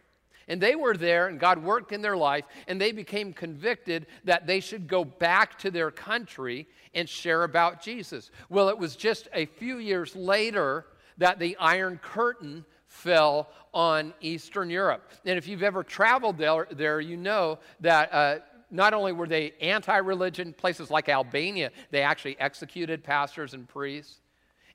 And 0.48 0.60
they 0.60 0.74
were 0.74 0.96
there, 0.96 1.28
and 1.28 1.40
God 1.40 1.62
worked 1.62 1.92
in 1.92 2.02
their 2.02 2.16
life, 2.16 2.44
and 2.68 2.80
they 2.80 2.92
became 2.92 3.32
convicted 3.32 4.06
that 4.24 4.46
they 4.46 4.60
should 4.60 4.86
go 4.86 5.04
back 5.04 5.58
to 5.60 5.70
their 5.70 5.90
country 5.90 6.66
and 6.94 7.08
share 7.08 7.44
about 7.44 7.82
Jesus. 7.82 8.30
Well, 8.48 8.68
it 8.68 8.78
was 8.78 8.96
just 8.96 9.28
a 9.32 9.46
few 9.46 9.78
years 9.78 10.14
later 10.14 10.86
that 11.18 11.38
the 11.38 11.56
Iron 11.58 11.98
Curtain 12.02 12.64
fell 12.86 13.48
on 13.72 14.14
Eastern 14.20 14.70
Europe. 14.70 15.10
And 15.24 15.36
if 15.36 15.48
you've 15.48 15.62
ever 15.62 15.82
traveled 15.82 16.38
there, 16.38 16.68
there 16.70 17.00
you 17.00 17.16
know 17.16 17.58
that. 17.80 18.12
Uh, 18.12 18.38
not 18.70 18.92
only 18.92 19.12
were 19.12 19.28
they 19.28 19.52
anti 19.60 19.96
religion, 19.98 20.52
places 20.52 20.90
like 20.90 21.08
Albania, 21.08 21.70
they 21.92 22.02
actually 22.02 22.38
executed 22.40 23.04
pastors 23.04 23.54
and 23.54 23.68
priests. 23.68 24.20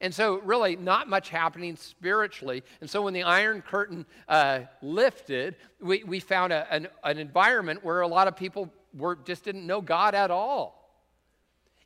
And 0.02 0.16
so, 0.16 0.40
really, 0.40 0.78
not 0.78 1.10
much 1.10 1.30
happening 1.30 1.76
spiritually. 1.76 2.64
And 2.80 2.90
so, 2.90 3.02
when 3.02 3.14
the 3.14 3.24
Iron 3.24 3.62
Curtain 3.62 4.06
uh, 4.30 4.62
lifted, 4.82 5.56
we, 5.82 6.04
we 6.06 6.22
found 6.22 6.54
a, 6.54 6.72
an, 6.74 6.88
an 7.04 7.18
environment 7.18 7.84
where 7.84 8.00
a 8.02 8.08
lot 8.08 8.28
of 8.28 8.36
people 8.38 8.72
were, 8.98 9.18
just 9.26 9.44
didn't 9.44 9.68
know 9.68 9.82
God 9.82 10.16
at 10.16 10.32
all, 10.32 10.90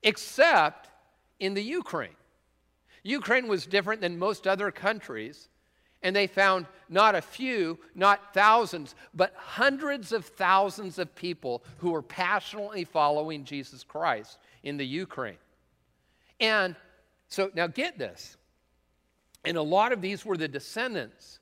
except 0.04 0.90
in 1.40 1.56
the 1.56 1.64
Ukraine. 1.64 2.16
Ukraine 3.02 3.48
was 3.48 3.66
different 3.66 4.00
than 4.00 4.18
most 4.18 4.48
other 4.48 4.70
countries, 4.70 5.50
and 6.04 6.16
they 6.16 6.28
found 6.28 6.68
not 6.90 7.16
a 7.16 7.22
few, 7.22 7.80
not 7.96 8.34
thousands, 8.34 8.94
but 9.14 9.34
hundreds 9.36 10.12
of 10.12 10.26
thousands 10.26 11.00
of 11.00 11.16
people 11.16 11.64
who 11.78 11.92
were 11.92 12.02
passionately 12.02 12.84
following 12.84 13.44
Jesus 13.44 13.84
Christ 13.84 14.38
in 14.62 14.78
the 14.78 14.86
Ukraine. 14.86 15.38
And 16.40 16.76
so 17.34 17.50
now 17.56 17.66
get 17.66 17.98
this. 17.98 18.38
And 19.44 19.58
a 19.58 19.62
lot 19.62 19.92
of 19.92 20.02
these 20.02 20.24
were 20.24 20.38
the 20.38 20.48
descendants 20.48 21.40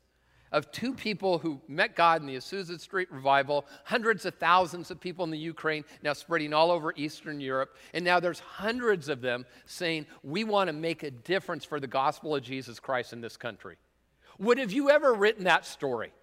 of 0.54 0.72
two 0.72 0.94
people 0.94 1.38
who 1.38 1.60
met 1.68 1.98
God 1.98 2.22
in 2.22 2.28
the 2.28 2.38
Azusa 2.38 2.80
Street 2.80 3.12
revival, 3.12 3.66
hundreds 3.84 4.26
of 4.26 4.36
thousands 4.36 4.90
of 4.90 5.02
people 5.02 5.26
in 5.26 5.32
the 5.32 5.38
Ukraine, 5.38 5.84
now 6.02 6.14
spreading 6.14 6.54
all 6.54 6.72
over 6.72 6.94
Eastern 6.96 7.42
Europe. 7.42 7.76
And 7.94 8.06
now 8.06 8.22
there's 8.22 8.40
hundreds 8.40 9.10
of 9.10 9.20
them 9.20 9.46
saying, 9.66 10.06
We 10.24 10.46
want 10.46 10.70
to 10.70 10.74
make 10.74 11.04
a 11.04 11.12
difference 11.12 11.66
for 11.66 11.82
the 11.82 11.88
gospel 11.88 12.36
of 12.36 12.42
Jesus 12.42 12.80
Christ 12.80 13.12
in 13.12 13.20
this 13.20 13.36
country. 13.36 13.76
Would 14.40 14.60
have 14.60 14.72
you 14.72 14.90
ever 14.90 15.14
written 15.14 15.44
that 15.44 15.66
story? 15.66 16.14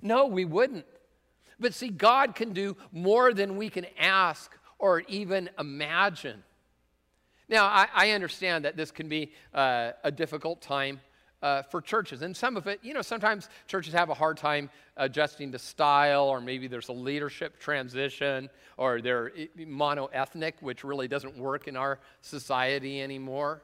No, 0.00 0.26
we 0.26 0.44
wouldn't. 0.44 0.86
But 1.60 1.72
see, 1.72 1.88
God 1.88 2.34
can 2.34 2.52
do 2.52 2.76
more 2.90 3.32
than 3.32 3.56
we 3.56 3.68
can 3.70 3.86
ask 3.96 4.50
or 4.80 5.02
even 5.02 5.50
imagine. 5.56 6.42
Now, 7.48 7.66
I, 7.66 7.88
I 7.94 8.10
understand 8.10 8.64
that 8.64 8.76
this 8.76 8.90
can 8.90 9.08
be 9.08 9.32
uh, 9.52 9.92
a 10.04 10.10
difficult 10.10 10.62
time 10.62 11.00
uh, 11.42 11.62
for 11.62 11.80
churches. 11.80 12.22
And 12.22 12.36
some 12.36 12.56
of 12.56 12.66
it, 12.66 12.80
you 12.82 12.94
know, 12.94 13.02
sometimes 13.02 13.48
churches 13.66 13.92
have 13.92 14.08
a 14.10 14.14
hard 14.14 14.36
time 14.36 14.70
adjusting 14.96 15.52
to 15.52 15.58
style, 15.58 16.24
or 16.24 16.40
maybe 16.40 16.68
there's 16.68 16.88
a 16.88 16.92
leadership 16.92 17.58
transition, 17.58 18.48
or 18.76 19.00
they're 19.00 19.32
mono 19.66 20.06
ethnic, 20.06 20.56
which 20.60 20.84
really 20.84 21.08
doesn't 21.08 21.36
work 21.36 21.66
in 21.66 21.76
our 21.76 21.98
society 22.20 23.02
anymore. 23.02 23.62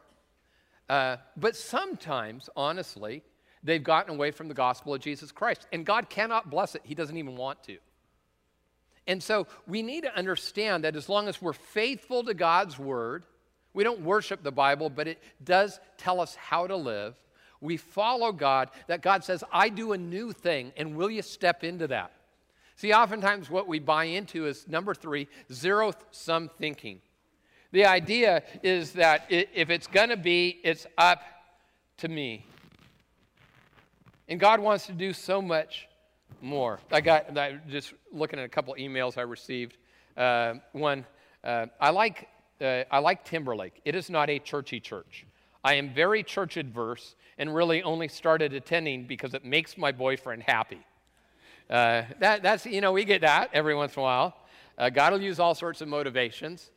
Uh, 0.88 1.16
but 1.36 1.54
sometimes, 1.54 2.50
honestly, 2.56 3.22
they've 3.62 3.84
gotten 3.84 4.14
away 4.14 4.30
from 4.30 4.48
the 4.48 4.54
gospel 4.54 4.94
of 4.94 5.00
Jesus 5.00 5.30
Christ. 5.30 5.66
And 5.72 5.86
God 5.86 6.10
cannot 6.10 6.50
bless 6.50 6.74
it, 6.74 6.82
He 6.84 6.94
doesn't 6.94 7.16
even 7.16 7.36
want 7.36 7.62
to. 7.64 7.78
And 9.06 9.22
so 9.22 9.46
we 9.66 9.82
need 9.82 10.02
to 10.02 10.14
understand 10.14 10.84
that 10.84 10.94
as 10.94 11.08
long 11.08 11.28
as 11.28 11.40
we're 11.40 11.54
faithful 11.54 12.24
to 12.24 12.34
God's 12.34 12.78
word, 12.78 13.24
we 13.78 13.84
don't 13.84 14.00
worship 14.00 14.42
the 14.42 14.50
Bible, 14.50 14.90
but 14.90 15.06
it 15.06 15.22
does 15.44 15.78
tell 15.98 16.20
us 16.20 16.34
how 16.34 16.66
to 16.66 16.74
live. 16.74 17.14
We 17.60 17.76
follow 17.76 18.32
God, 18.32 18.70
that 18.88 19.02
God 19.02 19.22
says, 19.22 19.44
I 19.52 19.68
do 19.68 19.92
a 19.92 19.96
new 19.96 20.32
thing, 20.32 20.72
and 20.76 20.96
will 20.96 21.08
you 21.08 21.22
step 21.22 21.62
into 21.62 21.86
that? 21.86 22.10
See, 22.74 22.92
oftentimes 22.92 23.48
what 23.48 23.68
we 23.68 23.78
buy 23.78 24.06
into 24.06 24.48
is 24.48 24.66
number 24.66 24.94
three, 24.94 25.28
zero 25.52 25.92
sum 26.10 26.50
thinking. 26.58 27.00
The 27.70 27.84
idea 27.84 28.42
is 28.64 28.94
that 28.94 29.26
if 29.28 29.70
it's 29.70 29.86
going 29.86 30.08
to 30.08 30.16
be, 30.16 30.58
it's 30.64 30.84
up 30.98 31.22
to 31.98 32.08
me. 32.08 32.46
And 34.26 34.40
God 34.40 34.58
wants 34.58 34.86
to 34.86 34.92
do 34.92 35.12
so 35.12 35.40
much 35.40 35.86
more. 36.42 36.80
I 36.90 37.00
got 37.00 37.38
I 37.38 37.60
just 37.68 37.94
looking 38.12 38.40
at 38.40 38.44
a 38.44 38.48
couple 38.48 38.74
emails 38.74 39.16
I 39.16 39.22
received. 39.22 39.76
Uh, 40.16 40.54
one, 40.72 41.06
uh, 41.44 41.66
I 41.80 41.90
like 41.90 42.26
uh, 42.60 42.84
I 42.90 42.98
like 42.98 43.24
Timberlake. 43.24 43.80
It 43.84 43.94
is 43.94 44.10
not 44.10 44.30
a 44.30 44.38
churchy 44.38 44.80
church. 44.80 45.26
I 45.64 45.74
am 45.74 45.92
very 45.92 46.22
church 46.22 46.56
adverse 46.56 47.14
and 47.36 47.54
really 47.54 47.82
only 47.82 48.08
started 48.08 48.52
attending 48.52 49.04
because 49.04 49.34
it 49.34 49.44
makes 49.44 49.76
my 49.76 49.92
boyfriend 49.92 50.44
happy. 50.44 50.80
Uh, 51.68 52.02
that, 52.20 52.42
that's, 52.42 52.64
you 52.66 52.80
know, 52.80 52.92
we 52.92 53.04
get 53.04 53.20
that 53.20 53.50
every 53.52 53.74
once 53.74 53.94
in 53.94 54.00
a 54.00 54.02
while. 54.02 54.36
Uh, 54.76 54.88
God 54.88 55.12
will 55.12 55.20
use 55.20 55.38
all 55.38 55.54
sorts 55.54 55.80
of 55.80 55.88
motivations. 55.88 56.70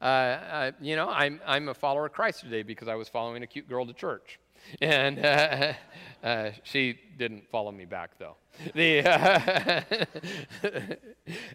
Uh, 0.00 0.04
uh, 0.04 0.72
you 0.80 0.96
know, 0.96 1.08
I'm, 1.10 1.40
I'm 1.46 1.68
a 1.68 1.74
follower 1.74 2.06
of 2.06 2.12
Christ 2.12 2.40
today 2.40 2.62
because 2.62 2.88
I 2.88 2.94
was 2.94 3.08
following 3.08 3.42
a 3.42 3.46
cute 3.46 3.68
girl 3.68 3.84
to 3.84 3.92
church. 3.92 4.38
And 4.80 5.18
uh, 5.24 5.72
uh, 6.22 6.50
she 6.62 6.98
didn't 7.18 7.48
follow 7.50 7.72
me 7.72 7.84
back, 7.84 8.12
though. 8.18 8.36
The, 8.74 9.00
uh, 9.06 9.80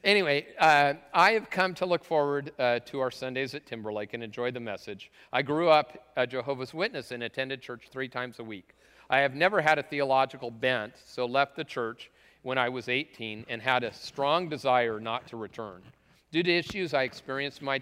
anyway, 0.03 0.47
I 0.59 1.31
have 1.31 1.49
come 1.49 1.73
to 1.75 1.85
look 1.85 2.03
forward 2.03 2.51
uh, 2.57 2.79
to 2.79 2.99
our 2.99 3.11
Sundays 3.11 3.53
at 3.53 3.65
Timberlake 3.65 4.13
and 4.13 4.23
enjoy 4.23 4.51
the 4.51 4.59
message. 4.59 5.11
I 5.31 5.41
grew 5.43 5.69
up 5.69 6.11
a 6.17 6.25
Jehovah's 6.25 6.73
Witness 6.73 7.11
and 7.11 7.23
attended 7.23 7.61
church 7.61 7.89
three 7.91 8.07
times 8.07 8.39
a 8.39 8.43
week. 8.43 8.75
I 9.09 9.19
have 9.19 9.35
never 9.35 9.61
had 9.61 9.77
a 9.77 9.83
theological 9.83 10.49
bent, 10.49 10.93
so 11.05 11.25
left 11.25 11.55
the 11.55 11.63
church 11.63 12.09
when 12.41 12.57
I 12.57 12.69
was 12.69 12.89
18 12.89 13.45
and 13.49 13.61
had 13.61 13.83
a 13.83 13.93
strong 13.93 14.49
desire 14.49 14.99
not 14.99 15.27
to 15.27 15.37
return. 15.37 15.83
Due 16.31 16.43
to 16.43 16.51
issues 16.51 16.93
I 16.93 17.03
experienced 17.03 17.61
my 17.61 17.81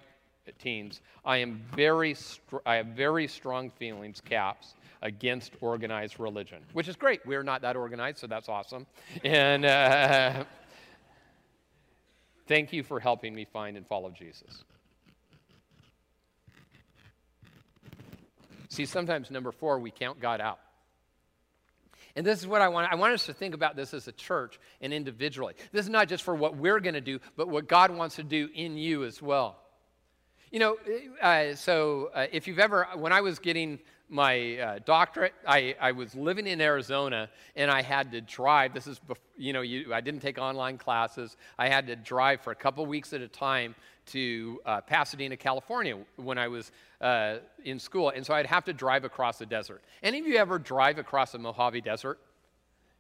teens, 0.51 1.01
I, 1.23 1.37
am 1.37 1.61
very 1.75 2.13
str- 2.13 2.57
I 2.65 2.75
have 2.75 2.87
very 2.87 3.27
strong 3.27 3.69
feelings, 3.69 4.21
caps, 4.21 4.75
against 5.01 5.53
organized 5.61 6.19
religion, 6.19 6.59
which 6.73 6.87
is 6.87 6.95
great. 6.95 7.25
We're 7.25 7.43
not 7.43 7.61
that 7.61 7.75
organized, 7.75 8.19
so 8.19 8.27
that's 8.27 8.49
awesome. 8.49 8.85
And 9.23 9.65
uh, 9.65 10.43
thank 12.47 12.73
you 12.73 12.83
for 12.83 12.99
helping 12.99 13.33
me 13.33 13.45
find 13.45 13.77
and 13.77 13.87
follow 13.87 14.09
Jesus. 14.09 14.63
See, 18.69 18.85
sometimes 18.85 19.29
number 19.29 19.51
four, 19.51 19.77
we 19.79 19.91
count 19.91 20.19
God 20.19 20.41
out. 20.41 20.59
And 22.15 22.25
this 22.25 22.39
is 22.39 22.47
what 22.47 22.61
I 22.61 22.67
want. 22.67 22.91
I 22.91 22.95
want 22.95 23.13
us 23.13 23.25
to 23.25 23.33
think 23.33 23.55
about 23.55 23.75
this 23.75 23.93
as 23.93 24.07
a 24.07 24.11
church 24.11 24.59
and 24.81 24.93
individually. 24.93 25.55
This 25.71 25.85
is 25.85 25.89
not 25.89 26.07
just 26.07 26.23
for 26.23 26.35
what 26.35 26.55
we're 26.55 26.79
going 26.79 26.93
to 26.93 27.01
do, 27.01 27.19
but 27.35 27.47
what 27.47 27.67
God 27.67 27.91
wants 27.91 28.17
to 28.17 28.23
do 28.23 28.49
in 28.53 28.77
you 28.77 29.03
as 29.03 29.21
well. 29.21 29.62
You 30.53 30.59
know, 30.59 30.77
uh, 31.19 31.55
so 31.55 32.11
uh, 32.13 32.27
if 32.31 32.47
you've 32.47 32.59
ever, 32.59 32.87
when 32.95 33.11
I 33.11 33.21
was 33.21 33.39
getting 33.39 33.79
my 34.07 34.59
uh, 34.59 34.79
doctorate, 34.85 35.33
I, 35.47 35.75
I 35.81 35.93
was 35.93 36.13
living 36.13 36.45
in 36.45 36.61
Arizona 36.61 37.27
and 37.55 37.71
I 37.71 37.81
had 37.81 38.11
to 38.11 38.21
drive. 38.21 38.71
This 38.71 38.85
is, 38.85 39.01
you 39.35 39.51
know, 39.51 39.61
you, 39.61 39.91
I 39.95 39.99
didn't 39.99 40.19
take 40.19 40.37
online 40.37 40.77
classes. 40.77 41.37
I 41.57 41.69
had 41.69 41.87
to 41.87 41.95
drive 41.95 42.41
for 42.41 42.51
a 42.51 42.55
couple 42.55 42.85
weeks 42.85 43.13
at 43.13 43.21
a 43.21 43.27
time 43.27 43.73
to 44.11 44.61
uh, 44.67 44.81
Pasadena, 44.81 45.35
California 45.37 45.97
when 46.17 46.37
I 46.37 46.47
was 46.47 46.71
uh, 47.01 47.37
in 47.65 47.79
school. 47.79 48.09
And 48.09 48.23
so 48.23 48.35
I'd 48.35 48.45
have 48.45 48.65
to 48.65 48.73
drive 48.73 49.05
across 49.05 49.39
the 49.39 49.47
desert. 49.47 49.81
Any 50.03 50.19
of 50.19 50.27
you 50.27 50.35
ever 50.35 50.59
drive 50.59 50.99
across 50.99 51.31
the 51.31 51.39
Mojave 51.39 51.81
Desert? 51.81 52.19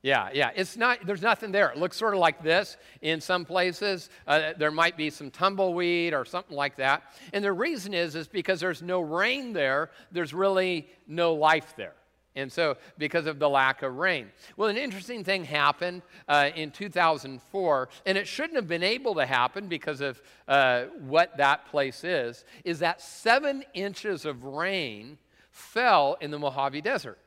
Yeah, 0.03 0.29
yeah. 0.33 0.51
It's 0.53 0.75
not, 0.75 0.99
there's 1.05 1.21
nothing 1.21 1.53
there. 1.53 1.69
It 1.69 1.77
looks 1.77 1.95
sort 1.95 2.13
of 2.13 2.19
like 2.19 2.43
this 2.43 2.75
in 3.01 3.21
some 3.21 3.45
places. 3.45 4.09
Uh, 4.27 4.51
there 4.57 4.69
might 4.69 4.97
be 4.97 5.09
some 5.09 5.31
tumbleweed 5.31 6.13
or 6.13 6.25
something 6.25 6.57
like 6.57 6.75
that. 6.75 7.03
And 7.31 7.43
the 7.43 7.53
reason 7.53 7.93
is, 7.93 8.13
is 8.13 8.27
because 8.27 8.59
there's 8.59 8.81
no 8.81 8.99
rain 8.99 9.53
there, 9.53 9.91
there's 10.11 10.33
really 10.33 10.89
no 11.07 11.33
life 11.33 11.73
there. 11.77 11.93
And 12.35 12.51
so, 12.51 12.77
because 12.97 13.27
of 13.27 13.39
the 13.39 13.47
lack 13.47 13.83
of 13.83 13.95
rain. 13.95 14.29
Well, 14.57 14.67
an 14.67 14.75
interesting 14.75 15.23
thing 15.23 15.45
happened 15.45 16.01
uh, 16.27 16.49
in 16.55 16.71
2004, 16.71 17.89
and 18.07 18.17
it 18.17 18.27
shouldn't 18.27 18.55
have 18.55 18.67
been 18.67 18.83
able 18.83 19.15
to 19.15 19.25
happen 19.25 19.67
because 19.67 20.01
of 20.01 20.19
uh, 20.47 20.85
what 20.99 21.37
that 21.37 21.67
place 21.67 22.03
is, 22.03 22.43
is 22.65 22.79
that 22.79 23.01
seven 23.01 23.63
inches 23.75 24.25
of 24.25 24.43
rain 24.45 25.19
fell 25.51 26.17
in 26.21 26.31
the 26.31 26.39
Mojave 26.39 26.81
Desert. 26.81 27.19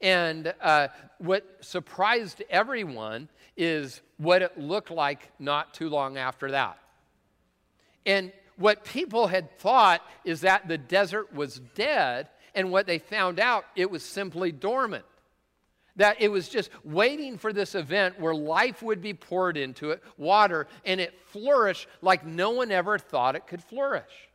And 0.00 0.52
uh, 0.60 0.88
what 1.18 1.44
surprised 1.60 2.42
everyone 2.50 3.28
is 3.56 4.00
what 4.16 4.42
it 4.42 4.58
looked 4.58 4.90
like 4.90 5.30
not 5.38 5.74
too 5.74 5.88
long 5.88 6.16
after 6.16 6.52
that. 6.52 6.78
And 8.06 8.32
what 8.56 8.84
people 8.84 9.26
had 9.26 9.58
thought 9.58 10.02
is 10.24 10.42
that 10.42 10.68
the 10.68 10.78
desert 10.78 11.34
was 11.34 11.60
dead 11.74 12.28
and 12.54 12.70
what 12.70 12.86
they 12.86 12.98
found 12.98 13.38
out, 13.38 13.64
it 13.76 13.90
was 13.90 14.02
simply 14.02 14.52
dormant. 14.52 15.04
That 15.96 16.20
it 16.20 16.28
was 16.28 16.48
just 16.48 16.70
waiting 16.84 17.36
for 17.36 17.52
this 17.52 17.74
event 17.74 18.18
where 18.18 18.34
life 18.34 18.82
would 18.82 19.02
be 19.02 19.14
poured 19.14 19.56
into 19.56 19.90
it, 19.90 20.02
water, 20.16 20.66
and 20.84 21.00
it 21.00 21.14
flourished 21.26 21.88
like 22.00 22.24
no 22.24 22.50
one 22.50 22.70
ever 22.70 22.98
thought 22.98 23.36
it 23.36 23.46
could 23.46 23.62
flourish. 23.62 24.28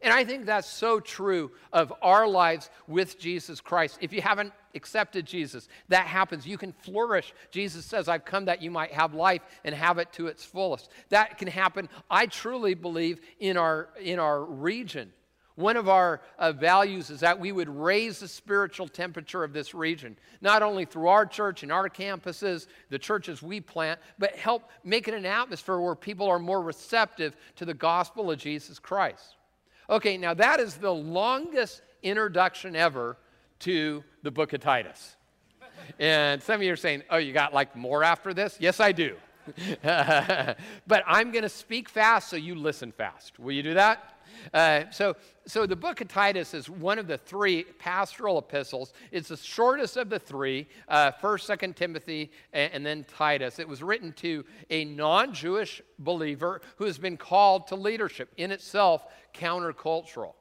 And 0.00 0.12
I 0.12 0.24
think 0.24 0.46
that's 0.46 0.68
so 0.68 1.00
true 1.00 1.52
of 1.72 1.92
our 2.02 2.26
lives 2.26 2.70
with 2.86 3.18
Jesus 3.18 3.60
Christ. 3.60 3.98
If 4.00 4.12
you 4.12 4.22
haven't 4.22 4.52
accepted 4.74 5.26
Jesus, 5.26 5.68
that 5.88 6.06
happens. 6.06 6.46
You 6.46 6.58
can 6.58 6.72
flourish. 6.72 7.32
Jesus 7.50 7.84
says, 7.84 8.08
I've 8.08 8.24
come 8.24 8.46
that 8.46 8.62
you 8.62 8.70
might 8.70 8.92
have 8.92 9.14
life 9.14 9.42
and 9.64 9.74
have 9.74 9.98
it 9.98 10.12
to 10.14 10.26
its 10.26 10.44
fullest. 10.44 10.90
That 11.08 11.38
can 11.38 11.48
happen, 11.48 11.88
I 12.10 12.26
truly 12.26 12.74
believe, 12.74 13.20
in 13.38 13.56
our, 13.56 13.88
in 14.00 14.18
our 14.18 14.42
region. 14.42 15.12
One 15.54 15.76
of 15.76 15.88
our 15.88 16.22
uh, 16.38 16.52
values 16.52 17.10
is 17.10 17.20
that 17.20 17.38
we 17.38 17.52
would 17.52 17.68
raise 17.68 18.20
the 18.20 18.28
spiritual 18.28 18.88
temperature 18.88 19.44
of 19.44 19.52
this 19.52 19.74
region, 19.74 20.16
not 20.40 20.62
only 20.62 20.86
through 20.86 21.08
our 21.08 21.26
church 21.26 21.62
and 21.62 21.70
our 21.70 21.90
campuses, 21.90 22.68
the 22.88 22.98
churches 22.98 23.42
we 23.42 23.60
plant, 23.60 24.00
but 24.18 24.34
help 24.34 24.70
make 24.82 25.08
it 25.08 25.14
an 25.14 25.26
atmosphere 25.26 25.78
where 25.78 25.94
people 25.94 26.26
are 26.26 26.38
more 26.38 26.62
receptive 26.62 27.36
to 27.56 27.66
the 27.66 27.74
gospel 27.74 28.30
of 28.30 28.38
Jesus 28.38 28.78
Christ. 28.78 29.36
Okay, 29.90 30.16
now 30.16 30.32
that 30.32 30.58
is 30.58 30.76
the 30.76 30.92
longest 30.92 31.82
introduction 32.02 32.74
ever 32.74 33.18
to 33.60 34.02
the 34.22 34.30
book 34.30 34.52
of 34.52 34.60
Titus. 34.60 35.16
And 35.98 36.42
some 36.42 36.56
of 36.56 36.62
you 36.62 36.72
are 36.72 36.76
saying, 36.76 37.02
oh, 37.10 37.18
you 37.18 37.32
got 37.32 37.52
like 37.52 37.74
more 37.76 38.04
after 38.04 38.32
this? 38.32 38.56
Yes, 38.60 38.80
I 38.80 38.92
do. 38.92 39.16
but 39.82 41.04
I'm 41.06 41.32
going 41.32 41.42
to 41.42 41.48
speak 41.48 41.88
fast 41.88 42.28
so 42.28 42.36
you 42.36 42.54
listen 42.54 42.92
fast. 42.92 43.38
Will 43.40 43.52
you 43.52 43.62
do 43.62 43.74
that? 43.74 44.14
Uh, 44.54 44.84
so, 44.90 45.14
so 45.46 45.66
the 45.66 45.76
book 45.76 46.00
of 46.00 46.08
Titus 46.08 46.54
is 46.54 46.70
one 46.70 46.98
of 46.98 47.06
the 47.06 47.18
three 47.18 47.64
pastoral 47.78 48.38
epistles. 48.38 48.92
It's 49.10 49.28
the 49.28 49.36
shortest 49.36 49.96
of 49.96 50.08
the 50.08 50.18
three, 50.18 50.68
uh, 50.88 51.10
First, 51.10 51.46
Second 51.46 51.76
Timothy, 51.76 52.30
and, 52.52 52.72
and 52.72 52.86
then 52.86 53.04
Titus. 53.04 53.58
It 53.58 53.68
was 53.68 53.82
written 53.82 54.12
to 54.14 54.44
a 54.70 54.84
non-Jewish 54.84 55.82
believer 55.98 56.60
who 56.76 56.84
has 56.84 56.98
been 56.98 57.16
called 57.16 57.66
to 57.68 57.76
leadership, 57.76 58.32
in 58.36 58.52
itself 58.52 59.04
countercultural. 59.34 60.34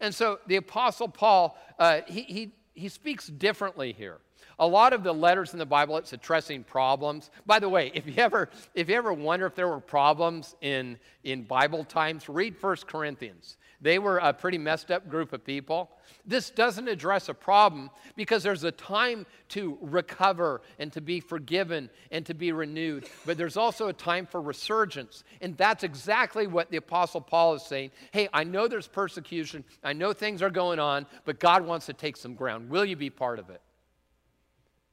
And 0.00 0.14
so 0.14 0.38
the 0.46 0.56
Apostle 0.56 1.08
Paul, 1.08 1.58
uh, 1.78 2.00
he, 2.06 2.22
he, 2.22 2.54
he 2.78 2.88
speaks 2.88 3.26
differently 3.26 3.92
here. 3.92 4.18
A 4.60 4.66
lot 4.66 4.92
of 4.92 5.02
the 5.02 5.12
letters 5.12 5.52
in 5.52 5.58
the 5.58 5.66
Bible, 5.66 5.96
it's 5.96 6.12
addressing 6.12 6.64
problems. 6.64 7.30
By 7.46 7.58
the 7.58 7.68
way, 7.68 7.92
if 7.94 8.06
you 8.06 8.14
ever, 8.16 8.48
if 8.74 8.88
you 8.88 8.96
ever 8.96 9.12
wonder 9.12 9.46
if 9.46 9.54
there 9.54 9.68
were 9.68 9.80
problems 9.80 10.56
in, 10.60 10.98
in 11.24 11.44
Bible 11.44 11.84
times, 11.84 12.28
read 12.28 12.56
1 12.60 12.76
Corinthians. 12.86 13.56
They 13.80 13.98
were 13.98 14.18
a 14.18 14.32
pretty 14.32 14.58
messed 14.58 14.90
up 14.90 15.08
group 15.08 15.32
of 15.32 15.44
people. 15.44 15.90
This 16.26 16.50
doesn't 16.50 16.88
address 16.88 17.28
a 17.28 17.34
problem 17.34 17.90
because 18.16 18.42
there's 18.42 18.64
a 18.64 18.72
time 18.72 19.26
to 19.50 19.78
recover 19.80 20.60
and 20.78 20.92
to 20.92 21.00
be 21.00 21.20
forgiven 21.20 21.88
and 22.10 22.24
to 22.26 22.34
be 22.34 22.52
renewed. 22.52 23.08
But 23.24 23.38
there's 23.38 23.56
also 23.56 23.88
a 23.88 23.92
time 23.92 24.26
for 24.26 24.40
resurgence. 24.40 25.24
And 25.40 25.56
that's 25.56 25.84
exactly 25.84 26.46
what 26.46 26.70
the 26.70 26.76
Apostle 26.76 27.20
Paul 27.20 27.54
is 27.54 27.62
saying. 27.62 27.90
Hey, 28.12 28.28
I 28.32 28.44
know 28.44 28.68
there's 28.68 28.88
persecution, 28.88 29.64
I 29.82 29.92
know 29.92 30.12
things 30.12 30.42
are 30.42 30.50
going 30.50 30.78
on, 30.78 31.06
but 31.24 31.40
God 31.40 31.64
wants 31.64 31.86
to 31.86 31.92
take 31.92 32.16
some 32.16 32.34
ground. 32.34 32.68
Will 32.68 32.84
you 32.84 32.96
be 32.96 33.10
part 33.10 33.38
of 33.38 33.50
it? 33.50 33.60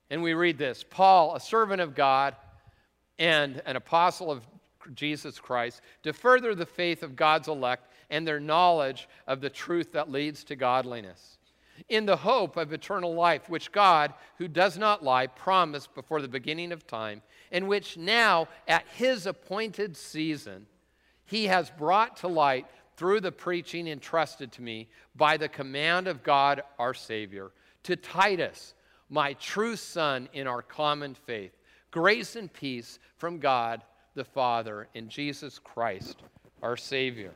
And 0.09 0.21
we 0.21 0.33
read 0.33 0.57
this 0.57 0.83
Paul, 0.83 1.35
a 1.35 1.39
servant 1.39 1.81
of 1.81 1.95
God 1.95 2.35
and 3.17 3.61
an 3.65 3.75
apostle 3.75 4.31
of 4.31 4.45
Jesus 4.93 5.39
Christ, 5.39 5.81
to 6.03 6.13
further 6.13 6.53
the 6.53 6.65
faith 6.65 7.01
of 7.01 7.15
God's 7.15 7.47
elect 7.47 7.91
and 8.09 8.27
their 8.27 8.39
knowledge 8.39 9.07
of 9.27 9.41
the 9.41 9.49
truth 9.49 9.91
that 9.93 10.11
leads 10.11 10.43
to 10.45 10.55
godliness, 10.55 11.37
in 11.89 12.05
the 12.05 12.15
hope 12.15 12.57
of 12.57 12.71
eternal 12.71 13.13
life, 13.13 13.49
which 13.49 13.71
God, 13.71 14.13
who 14.37 14.47
does 14.47 14.77
not 14.77 15.03
lie, 15.03 15.27
promised 15.27 15.93
before 15.93 16.21
the 16.21 16.27
beginning 16.27 16.71
of 16.71 16.87
time, 16.87 17.21
and 17.51 17.67
which 17.67 17.97
now, 17.97 18.47
at 18.67 18.85
his 18.95 19.25
appointed 19.25 19.95
season, 19.95 20.65
he 21.25 21.45
has 21.45 21.69
brought 21.71 22.17
to 22.17 22.27
light 22.27 22.65
through 22.97 23.19
the 23.19 23.31
preaching 23.31 23.87
entrusted 23.87 24.51
to 24.53 24.61
me 24.61 24.87
by 25.15 25.37
the 25.37 25.49
command 25.49 26.07
of 26.07 26.23
God 26.23 26.63
our 26.79 26.93
Savior, 26.93 27.51
to 27.83 27.95
Titus 27.95 28.73
my 29.09 29.33
true 29.33 29.75
son 29.75 30.29
in 30.33 30.47
our 30.47 30.61
common 30.61 31.13
faith. 31.13 31.51
Grace 31.91 32.35
and 32.35 32.51
peace 32.51 32.99
from 33.17 33.39
God 33.39 33.83
the 34.15 34.23
Father 34.23 34.87
and 34.95 35.09
Jesus 35.09 35.59
Christ, 35.59 36.17
our 36.63 36.77
Savior. 36.77 37.31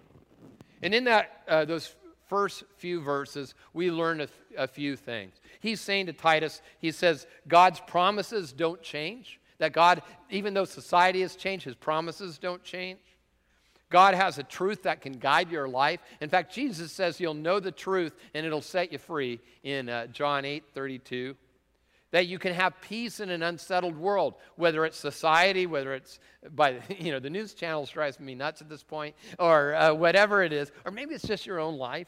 And 0.82 0.94
in 0.94 1.04
that, 1.06 1.42
uh, 1.48 1.66
those 1.66 1.96
first 2.28 2.64
few 2.78 3.02
verses, 3.02 3.56
we 3.74 3.92
learn 3.92 4.22
a, 4.22 4.28
a 4.58 4.68
few 4.68 4.96
things. 4.96 5.34
He's 5.60 5.82
saying 5.82 6.06
to 6.06 6.14
Titus, 6.14 6.62
he 6.80 6.92
says, 6.92 7.28
God's 7.48 7.80
promises 7.82 8.54
don't 8.54 8.82
change. 8.82 9.40
That 9.58 9.74
God, 9.74 10.02
even 10.30 10.54
though 10.54 10.66
society 10.66 11.22
has 11.22 11.36
changed, 11.36 11.66
his 11.66 11.76
promises 11.76 12.38
don't 12.38 12.64
change. 12.64 13.00
God 13.90 14.14
has 14.14 14.38
a 14.38 14.44
truth 14.44 14.84
that 14.84 15.02
can 15.02 15.14
guide 15.14 15.52
your 15.52 15.68
life. 15.68 16.00
In 16.22 16.30
fact, 16.30 16.54
Jesus 16.54 16.92
says 16.92 17.20
you'll 17.20 17.34
know 17.34 17.60
the 17.60 17.72
truth 17.72 18.16
and 18.34 18.46
it'll 18.46 18.62
set 18.62 18.92
you 18.92 19.00
free 19.00 19.40
in 19.64 19.90
uh, 19.90 20.08
John 20.08 20.46
8 20.46 20.64
32 20.74 21.36
that 22.12 22.28
you 22.28 22.40
can 22.40 22.54
have 22.54 22.74
peace 22.82 23.20
in 23.20 23.30
an 23.30 23.44
unsettled 23.44 23.98
world 23.98 24.36
whether 24.56 24.86
it's 24.86 24.98
society 24.98 25.66
whether 25.66 25.94
it's 25.94 26.20
by 26.52 26.80
you 27.00 27.12
know 27.12 27.20
the 27.20 27.30
news 27.30 27.54
channels 27.54 27.90
drives 27.90 28.20
me 28.20 28.36
nuts 28.36 28.62
at 28.62 28.70
this 28.70 28.84
point 28.84 29.16
or 29.38 29.76
uh, 29.76 29.94
whatever 29.94 30.44
it 30.44 30.54
is 30.54 30.72
or 30.86 30.92
maybe 30.92 31.14
it's 31.14 31.28
just 31.28 31.46
your 31.46 31.60
own 31.60 31.78
life. 31.78 32.08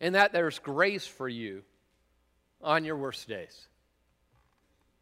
And 0.00 0.16
that 0.16 0.32
there's 0.32 0.58
grace 0.58 1.06
for 1.06 1.28
you 1.28 1.62
on 2.60 2.84
your 2.84 2.96
worst 2.96 3.26
days. 3.28 3.68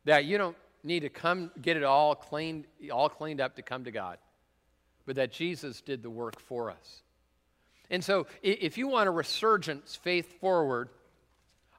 That 0.05 0.27
you 0.27 0.39
don't 0.39 0.57
need 0.85 1.01
to 1.01 1.09
come 1.09 1.51
get 1.61 1.77
it 1.77 1.83
all 1.83 2.15
cleaned 2.15 2.67
all 2.93 3.09
cleaned 3.09 3.41
up 3.41 3.57
to 3.57 3.63
come 3.63 3.85
to 3.85 3.93
god 3.93 4.19
but 5.07 5.15
that 5.15 5.31
jesus 5.31 5.81
did 5.81 6.03
the 6.03 6.11
work 6.11 6.41
for 6.41 6.71
us. 6.71 7.03
And 7.91 8.03
so 8.03 8.27
if 8.43 8.79
you 8.79 8.89
want 8.89 9.09
a 9.09 9.11
resurgence 9.11 9.97
faith 9.97 10.41
forward 10.41 10.89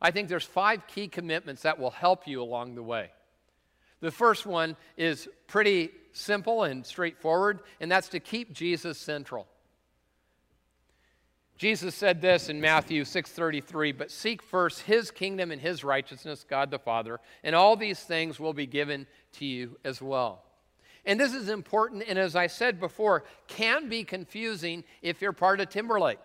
I 0.03 0.11
think 0.11 0.27
there's 0.27 0.43
five 0.43 0.85
key 0.85 1.07
commitments 1.07 1.61
that 1.61 1.79
will 1.79 1.91
help 1.91 2.27
you 2.27 2.43
along 2.43 2.75
the 2.75 2.83
way. 2.83 3.09
The 4.01 4.11
first 4.11 4.45
one 4.45 4.75
is 4.97 5.29
pretty 5.47 5.89
simple 6.11 6.63
and 6.63 6.85
straightforward, 6.85 7.61
and 7.79 7.89
that's 7.89 8.09
to 8.09 8.19
keep 8.19 8.51
Jesus 8.51 8.97
central. 8.97 9.47
Jesus 11.57 11.95
said 11.95 12.19
this 12.19 12.49
in 12.49 12.59
Matthew 12.59 13.05
6:33, 13.05 13.93
"But 13.93 14.11
seek 14.11 14.41
first 14.41 14.81
his 14.81 15.09
kingdom 15.09 15.51
and 15.51 15.61
his 15.61 15.85
righteousness, 15.85 16.43
God 16.43 16.69
the 16.69 16.79
Father, 16.79 17.21
and 17.41 17.55
all 17.55 17.77
these 17.77 18.03
things 18.03 18.41
will 18.41 18.53
be 18.53 18.65
given 18.65 19.07
to 19.33 19.45
you 19.45 19.79
as 19.85 20.01
well." 20.01 20.43
And 21.05 21.17
this 21.17 21.33
is 21.33 21.47
important 21.47 22.03
and 22.07 22.19
as 22.19 22.35
I 22.35 22.47
said 22.47 22.81
before, 22.81 23.23
can 23.47 23.87
be 23.87 24.03
confusing 24.03 24.83
if 25.01 25.21
you're 25.21 25.31
part 25.31 25.61
of 25.61 25.69
Timberlake. 25.69 26.19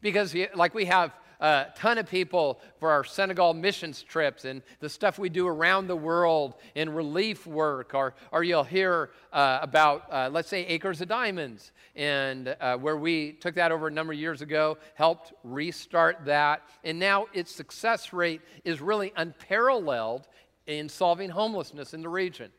Because 0.00 0.34
like 0.54 0.74
we 0.74 0.84
have 0.84 1.12
a 1.40 1.66
ton 1.76 1.98
of 1.98 2.08
people 2.08 2.60
for 2.78 2.90
our 2.90 3.04
Senegal 3.04 3.54
missions 3.54 4.02
trips 4.02 4.44
and 4.44 4.62
the 4.80 4.88
stuff 4.88 5.18
we 5.18 5.28
do 5.28 5.46
around 5.46 5.86
the 5.86 5.96
world 5.96 6.54
in 6.74 6.90
relief 6.90 7.46
work, 7.46 7.94
or, 7.94 8.14
or 8.32 8.42
you'll 8.42 8.64
hear 8.64 9.10
uh, 9.32 9.58
about, 9.62 10.12
uh, 10.12 10.28
let's 10.32 10.48
say, 10.48 10.64
Acres 10.66 11.00
of 11.00 11.08
Diamonds, 11.08 11.72
and 11.94 12.56
uh, 12.60 12.76
where 12.76 12.96
we 12.96 13.32
took 13.32 13.54
that 13.54 13.72
over 13.72 13.88
a 13.88 13.90
number 13.90 14.12
of 14.12 14.18
years 14.18 14.42
ago, 14.42 14.78
helped 14.94 15.32
restart 15.44 16.24
that, 16.24 16.62
and 16.84 16.98
now 16.98 17.26
its 17.32 17.54
success 17.54 18.12
rate 18.12 18.40
is 18.64 18.80
really 18.80 19.12
unparalleled 19.16 20.28
in 20.66 20.88
solving 20.88 21.30
homelessness 21.30 21.94
in 21.94 22.02
the 22.02 22.08
region. 22.08 22.50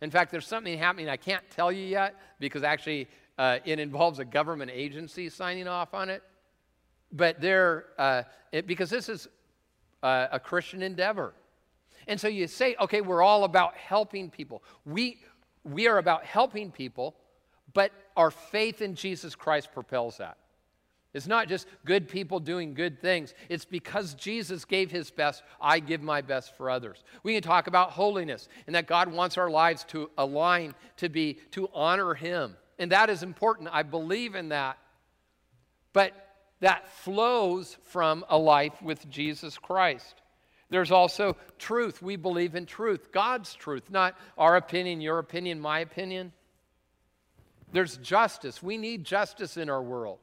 In 0.00 0.10
fact, 0.10 0.30
there's 0.30 0.46
something 0.46 0.76
happening 0.78 1.08
I 1.08 1.16
can't 1.16 1.48
tell 1.50 1.72
you 1.72 1.84
yet 1.84 2.14
because 2.38 2.62
actually 2.62 3.08
uh, 3.38 3.58
it 3.64 3.78
involves 3.78 4.18
a 4.18 4.24
government 4.24 4.70
agency 4.72 5.28
signing 5.28 5.68
off 5.68 5.94
on 5.94 6.10
it. 6.10 6.22
But 7.14 7.40
they're, 7.40 7.86
uh, 7.96 8.24
it, 8.52 8.66
because 8.66 8.90
this 8.90 9.08
is 9.08 9.28
uh, 10.02 10.26
a 10.32 10.38
Christian 10.38 10.82
endeavor. 10.82 11.32
And 12.06 12.20
so 12.20 12.28
you 12.28 12.46
say, 12.46 12.76
okay, 12.80 13.00
we're 13.00 13.22
all 13.22 13.44
about 13.44 13.76
helping 13.76 14.28
people. 14.28 14.62
We, 14.84 15.20
we 15.64 15.88
are 15.88 15.96
about 15.96 16.24
helping 16.24 16.70
people, 16.70 17.14
but 17.72 17.92
our 18.16 18.30
faith 18.30 18.82
in 18.82 18.94
Jesus 18.94 19.34
Christ 19.34 19.70
propels 19.72 20.18
that. 20.18 20.36
It's 21.14 21.28
not 21.28 21.48
just 21.48 21.68
good 21.84 22.08
people 22.08 22.40
doing 22.40 22.74
good 22.74 23.00
things. 23.00 23.34
It's 23.48 23.64
because 23.64 24.14
Jesus 24.14 24.64
gave 24.64 24.90
his 24.90 25.12
best, 25.12 25.44
I 25.60 25.78
give 25.78 26.02
my 26.02 26.20
best 26.20 26.56
for 26.56 26.68
others. 26.68 27.04
We 27.22 27.34
can 27.34 27.42
talk 27.42 27.68
about 27.68 27.92
holiness 27.92 28.48
and 28.66 28.74
that 28.74 28.88
God 28.88 29.10
wants 29.10 29.38
our 29.38 29.48
lives 29.48 29.84
to 29.84 30.10
align 30.18 30.74
to 30.96 31.08
be 31.08 31.38
to 31.52 31.68
honor 31.72 32.14
him. 32.14 32.56
And 32.80 32.90
that 32.90 33.10
is 33.10 33.22
important. 33.22 33.68
I 33.72 33.84
believe 33.84 34.34
in 34.34 34.48
that. 34.48 34.76
But 35.92 36.12
that 36.60 36.88
flows 36.88 37.76
from 37.84 38.24
a 38.28 38.38
life 38.38 38.80
with 38.82 39.08
Jesus 39.10 39.58
Christ. 39.58 40.14
There's 40.70 40.90
also 40.90 41.36
truth. 41.58 42.02
We 42.02 42.16
believe 42.16 42.54
in 42.54 42.66
truth, 42.66 43.12
God's 43.12 43.54
truth, 43.54 43.90
not 43.90 44.16
our 44.38 44.56
opinion, 44.56 45.00
your 45.00 45.18
opinion, 45.18 45.60
my 45.60 45.80
opinion. 45.80 46.32
There's 47.72 47.96
justice. 47.98 48.62
We 48.62 48.78
need 48.78 49.04
justice 49.04 49.56
in 49.56 49.68
our 49.68 49.82
world. 49.82 50.18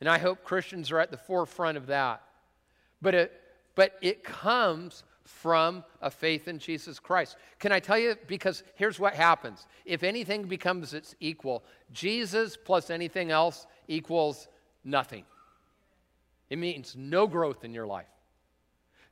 And 0.00 0.08
I 0.08 0.18
hope 0.18 0.44
Christians 0.44 0.90
are 0.90 1.00
at 1.00 1.10
the 1.10 1.16
forefront 1.16 1.76
of 1.76 1.86
that. 1.86 2.22
But 3.02 3.14
it, 3.14 3.32
but 3.74 3.92
it 4.00 4.24
comes 4.24 5.04
from 5.24 5.84
a 6.00 6.10
faith 6.10 6.48
in 6.48 6.58
Jesus 6.58 6.98
Christ. 6.98 7.36
Can 7.58 7.70
I 7.70 7.80
tell 7.80 7.98
you? 7.98 8.16
Because 8.26 8.62
here's 8.74 8.98
what 8.98 9.14
happens 9.14 9.66
if 9.84 10.02
anything 10.02 10.44
becomes 10.44 10.94
its 10.94 11.14
equal, 11.20 11.64
Jesus 11.92 12.56
plus 12.56 12.90
anything 12.90 13.30
else 13.30 13.66
equals 13.88 14.48
nothing. 14.84 15.24
It 16.50 16.58
means 16.58 16.94
no 16.96 17.26
growth 17.26 17.64
in 17.64 17.74
your 17.74 17.86
life. 17.86 18.06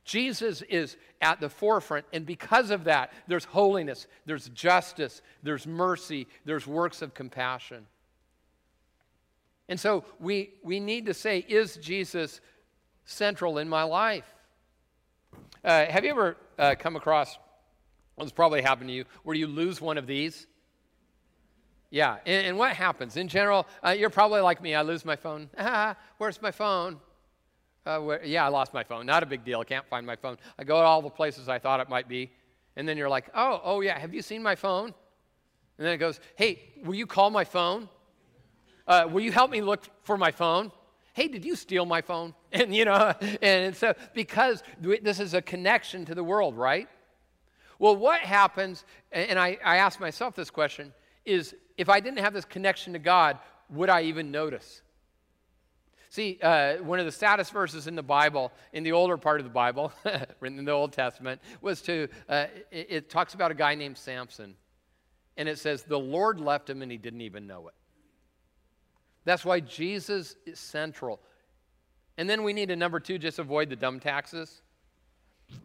Jesus 0.03 0.61
is 0.63 0.95
at 1.21 1.41
the 1.41 1.49
forefront, 1.49 2.05
and 2.13 2.25
because 2.25 2.71
of 2.71 2.85
that, 2.85 3.11
there's 3.27 3.43
holiness, 3.43 4.07
there's 4.25 4.47
justice, 4.49 5.21
there's 5.43 5.67
mercy, 5.67 6.27
there's 6.45 6.65
works 6.65 7.01
of 7.01 7.13
compassion. 7.13 7.85
And 9.67 9.77
so 9.77 10.05
we, 10.19 10.51
we 10.63 10.79
need 10.79 11.07
to 11.07 11.13
say, 11.13 11.39
is 11.39 11.75
Jesus 11.75 12.39
central 13.03 13.57
in 13.57 13.67
my 13.67 13.83
life? 13.83 14.33
Uh, 15.63 15.85
have 15.85 16.05
you 16.05 16.11
ever 16.11 16.37
uh, 16.57 16.75
come 16.79 16.95
across, 16.95 17.37
what's 18.15 18.31
probably 18.31 18.61
happened 18.61 18.89
to 18.89 18.93
you, 18.93 19.05
where 19.23 19.35
you 19.35 19.47
lose 19.47 19.81
one 19.81 19.97
of 19.97 20.07
these? 20.07 20.47
Yeah, 21.89 22.17
and, 22.25 22.47
and 22.47 22.57
what 22.57 22.71
happens? 22.73 23.17
In 23.17 23.27
general, 23.27 23.67
uh, 23.85 23.89
you're 23.89 24.09
probably 24.09 24.39
like 24.39 24.61
me. 24.61 24.73
I 24.75 24.83
lose 24.83 25.03
my 25.03 25.17
phone. 25.17 25.49
Ah, 25.57 25.97
where's 26.17 26.41
my 26.41 26.51
phone? 26.51 26.99
Uh, 27.87 27.99
where, 27.99 28.25
yeah, 28.25 28.45
I 28.45 28.49
lost 28.49 28.73
my 28.73 28.83
phone. 28.83 29.05
Not 29.05 29.23
a 29.23 29.25
big 29.25 29.45
deal. 29.45 29.61
I 29.61 29.63
can't 29.63 29.87
find 29.87 30.05
my 30.05 30.17
phone. 30.17 30.37
I 30.59 30.63
go 30.65 30.75
to 30.81 30.85
all 30.85 31.01
the 31.01 31.09
places 31.09 31.47
I 31.47 31.57
thought 31.57 31.79
it 31.79 31.89
might 31.89 32.09
be. 32.09 32.31
And 32.75 32.87
then 32.87 32.97
you're 32.97 33.09
like, 33.09 33.29
oh, 33.33 33.61
oh, 33.63 33.81
yeah, 33.81 33.97
have 33.97 34.13
you 34.13 34.21
seen 34.21 34.43
my 34.43 34.55
phone? 34.55 34.93
And 35.77 35.85
then 35.85 35.93
it 35.93 35.97
goes, 35.97 36.19
hey, 36.35 36.59
will 36.83 36.95
you 36.95 37.07
call 37.07 37.29
my 37.29 37.45
phone? 37.45 37.87
uh, 38.87 39.07
will 39.11 39.21
you 39.21 39.31
help 39.31 39.51
me 39.51 39.61
look 39.61 39.85
for 40.03 40.17
my 40.17 40.31
phone? 40.31 40.71
Hey, 41.13 41.27
did 41.27 41.43
you 41.43 41.55
steal 41.55 41.85
my 41.85 42.01
phone? 42.01 42.33
And, 42.53 42.73
you 42.73 42.85
know, 42.85 43.13
and 43.41 43.75
so 43.75 43.93
because 44.13 44.63
this 44.79 45.19
is 45.19 45.33
a 45.33 45.41
connection 45.41 46.05
to 46.05 46.15
the 46.15 46.23
world, 46.23 46.57
right? 46.57 46.87
Well, 47.77 47.95
what 47.95 48.21
happens, 48.21 48.85
and 49.11 49.37
I, 49.37 49.57
I 49.63 49.77
ask 49.77 49.99
myself 49.99 50.33
this 50.33 50.49
question, 50.49 50.93
is 51.25 51.53
if 51.77 51.89
I 51.89 51.99
didn't 51.99 52.19
have 52.19 52.33
this 52.33 52.45
connection 52.45 52.93
to 52.93 52.99
God, 52.99 53.37
would 53.69 53.89
I 53.89 54.03
even 54.03 54.31
notice? 54.31 54.81
See, 56.09 56.39
uh, 56.41 56.77
one 56.77 56.99
of 56.99 57.05
the 57.05 57.11
saddest 57.11 57.51
verses 57.51 57.87
in 57.87 57.95
the 57.95 58.03
Bible, 58.03 58.51
in 58.71 58.83
the 58.83 58.93
older 58.93 59.17
part 59.17 59.39
of 59.39 59.43
the 59.45 59.51
Bible, 59.51 59.91
written 60.39 60.57
in 60.57 60.65
the 60.65 60.71
Old 60.71 60.93
Testament, 60.93 61.41
was 61.61 61.81
to, 61.83 62.07
uh, 62.29 62.45
it, 62.71 62.87
it 62.89 63.09
talks 63.09 63.33
about 63.33 63.51
a 63.51 63.53
guy 63.53 63.75
named 63.75 63.97
Samson. 63.97 64.55
And 65.35 65.47
it 65.49 65.59
says, 65.59 65.83
the 65.83 65.99
Lord 65.99 66.39
left 66.39 66.69
him 66.69 66.81
and 66.81 66.91
he 66.91 66.97
didn't 66.97 67.21
even 67.21 67.45
know 67.45 67.67
it. 67.67 67.73
That's 69.25 69.43
why 69.43 69.59
Jesus 69.59 70.35
is 70.45 70.59
central. 70.59 71.19
And 72.17 72.29
then 72.29 72.43
we 72.43 72.53
need 72.53 72.69
to, 72.69 72.75
number 72.75 72.99
two, 72.99 73.19
just 73.19 73.37
avoid 73.37 73.69
the 73.69 73.75
dumb 73.75 73.99
taxes. 73.99 74.61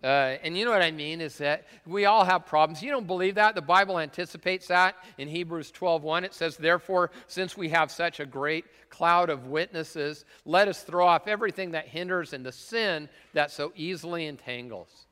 Uh, 0.02 0.36
and 0.42 0.56
you 0.56 0.64
know 0.64 0.70
what 0.70 0.82
I 0.82 0.90
mean 0.90 1.20
is 1.20 1.38
that 1.38 1.66
we 1.86 2.06
all 2.06 2.24
have 2.24 2.46
problems. 2.46 2.82
You 2.82 2.90
don't 2.90 3.06
believe 3.06 3.36
that? 3.36 3.54
The 3.54 3.62
Bible 3.62 3.98
anticipates 3.98 4.66
that 4.68 4.96
in 5.16 5.28
Hebrews 5.28 5.70
12:1. 5.70 6.24
It 6.24 6.34
says, 6.34 6.56
"Therefore, 6.56 7.10
since 7.28 7.56
we 7.56 7.68
have 7.68 7.90
such 7.90 8.18
a 8.18 8.26
great 8.26 8.64
cloud 8.90 9.30
of 9.30 9.46
witnesses, 9.46 10.24
let 10.44 10.66
us 10.66 10.82
throw 10.82 11.06
off 11.06 11.28
everything 11.28 11.72
that 11.72 11.86
hinders 11.86 12.32
and 12.32 12.44
the 12.44 12.52
sin 12.52 13.08
that 13.32 13.50
so 13.50 13.72
easily 13.76 14.26
entangles, 14.26 15.06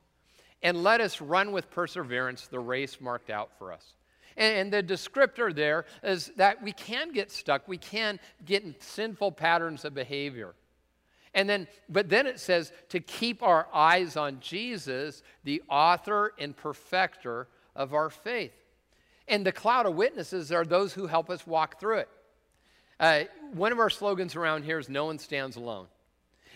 and 0.62 0.82
let 0.82 1.00
us 1.00 1.20
run 1.20 1.52
with 1.52 1.70
perseverance 1.70 2.46
the 2.48 2.60
race 2.60 3.00
marked 3.00 3.30
out 3.30 3.56
for 3.58 3.72
us." 3.72 3.94
And, 4.36 4.72
the 4.72 4.82
descriptor 4.82 5.54
there 5.54 5.84
is 6.02 6.28
that 6.36 6.62
we 6.62 6.72
can 6.72 7.12
get 7.12 7.30
stuck, 7.30 7.68
we 7.68 7.78
can 7.78 8.18
get 8.44 8.62
in 8.62 8.74
sinful 8.80 9.32
patterns 9.32 9.84
of 9.84 9.94
behavior. 9.94 10.54
And 11.34 11.48
then, 11.48 11.68
but 11.88 12.08
then 12.08 12.26
it 12.26 12.40
says 12.40 12.72
to 12.88 13.00
keep 13.00 13.42
our 13.42 13.68
eyes 13.72 14.16
on 14.16 14.40
Jesus, 14.40 15.22
the 15.44 15.62
author 15.68 16.32
and 16.38 16.56
perfecter 16.56 17.46
of 17.76 17.94
our 17.94 18.10
faith. 18.10 18.52
And 19.28 19.46
the 19.46 19.52
cloud 19.52 19.86
of 19.86 19.94
witnesses 19.94 20.50
are 20.50 20.64
those 20.64 20.92
who 20.92 21.06
help 21.06 21.30
us 21.30 21.46
walk 21.46 21.78
through 21.78 21.98
it. 21.98 22.08
Uh, 22.98 23.22
one 23.52 23.72
of 23.72 23.78
our 23.78 23.90
slogans 23.90 24.34
around 24.34 24.64
here 24.64 24.78
is 24.78 24.88
No 24.88 25.06
one 25.06 25.18
stands 25.18 25.56
alone. 25.56 25.86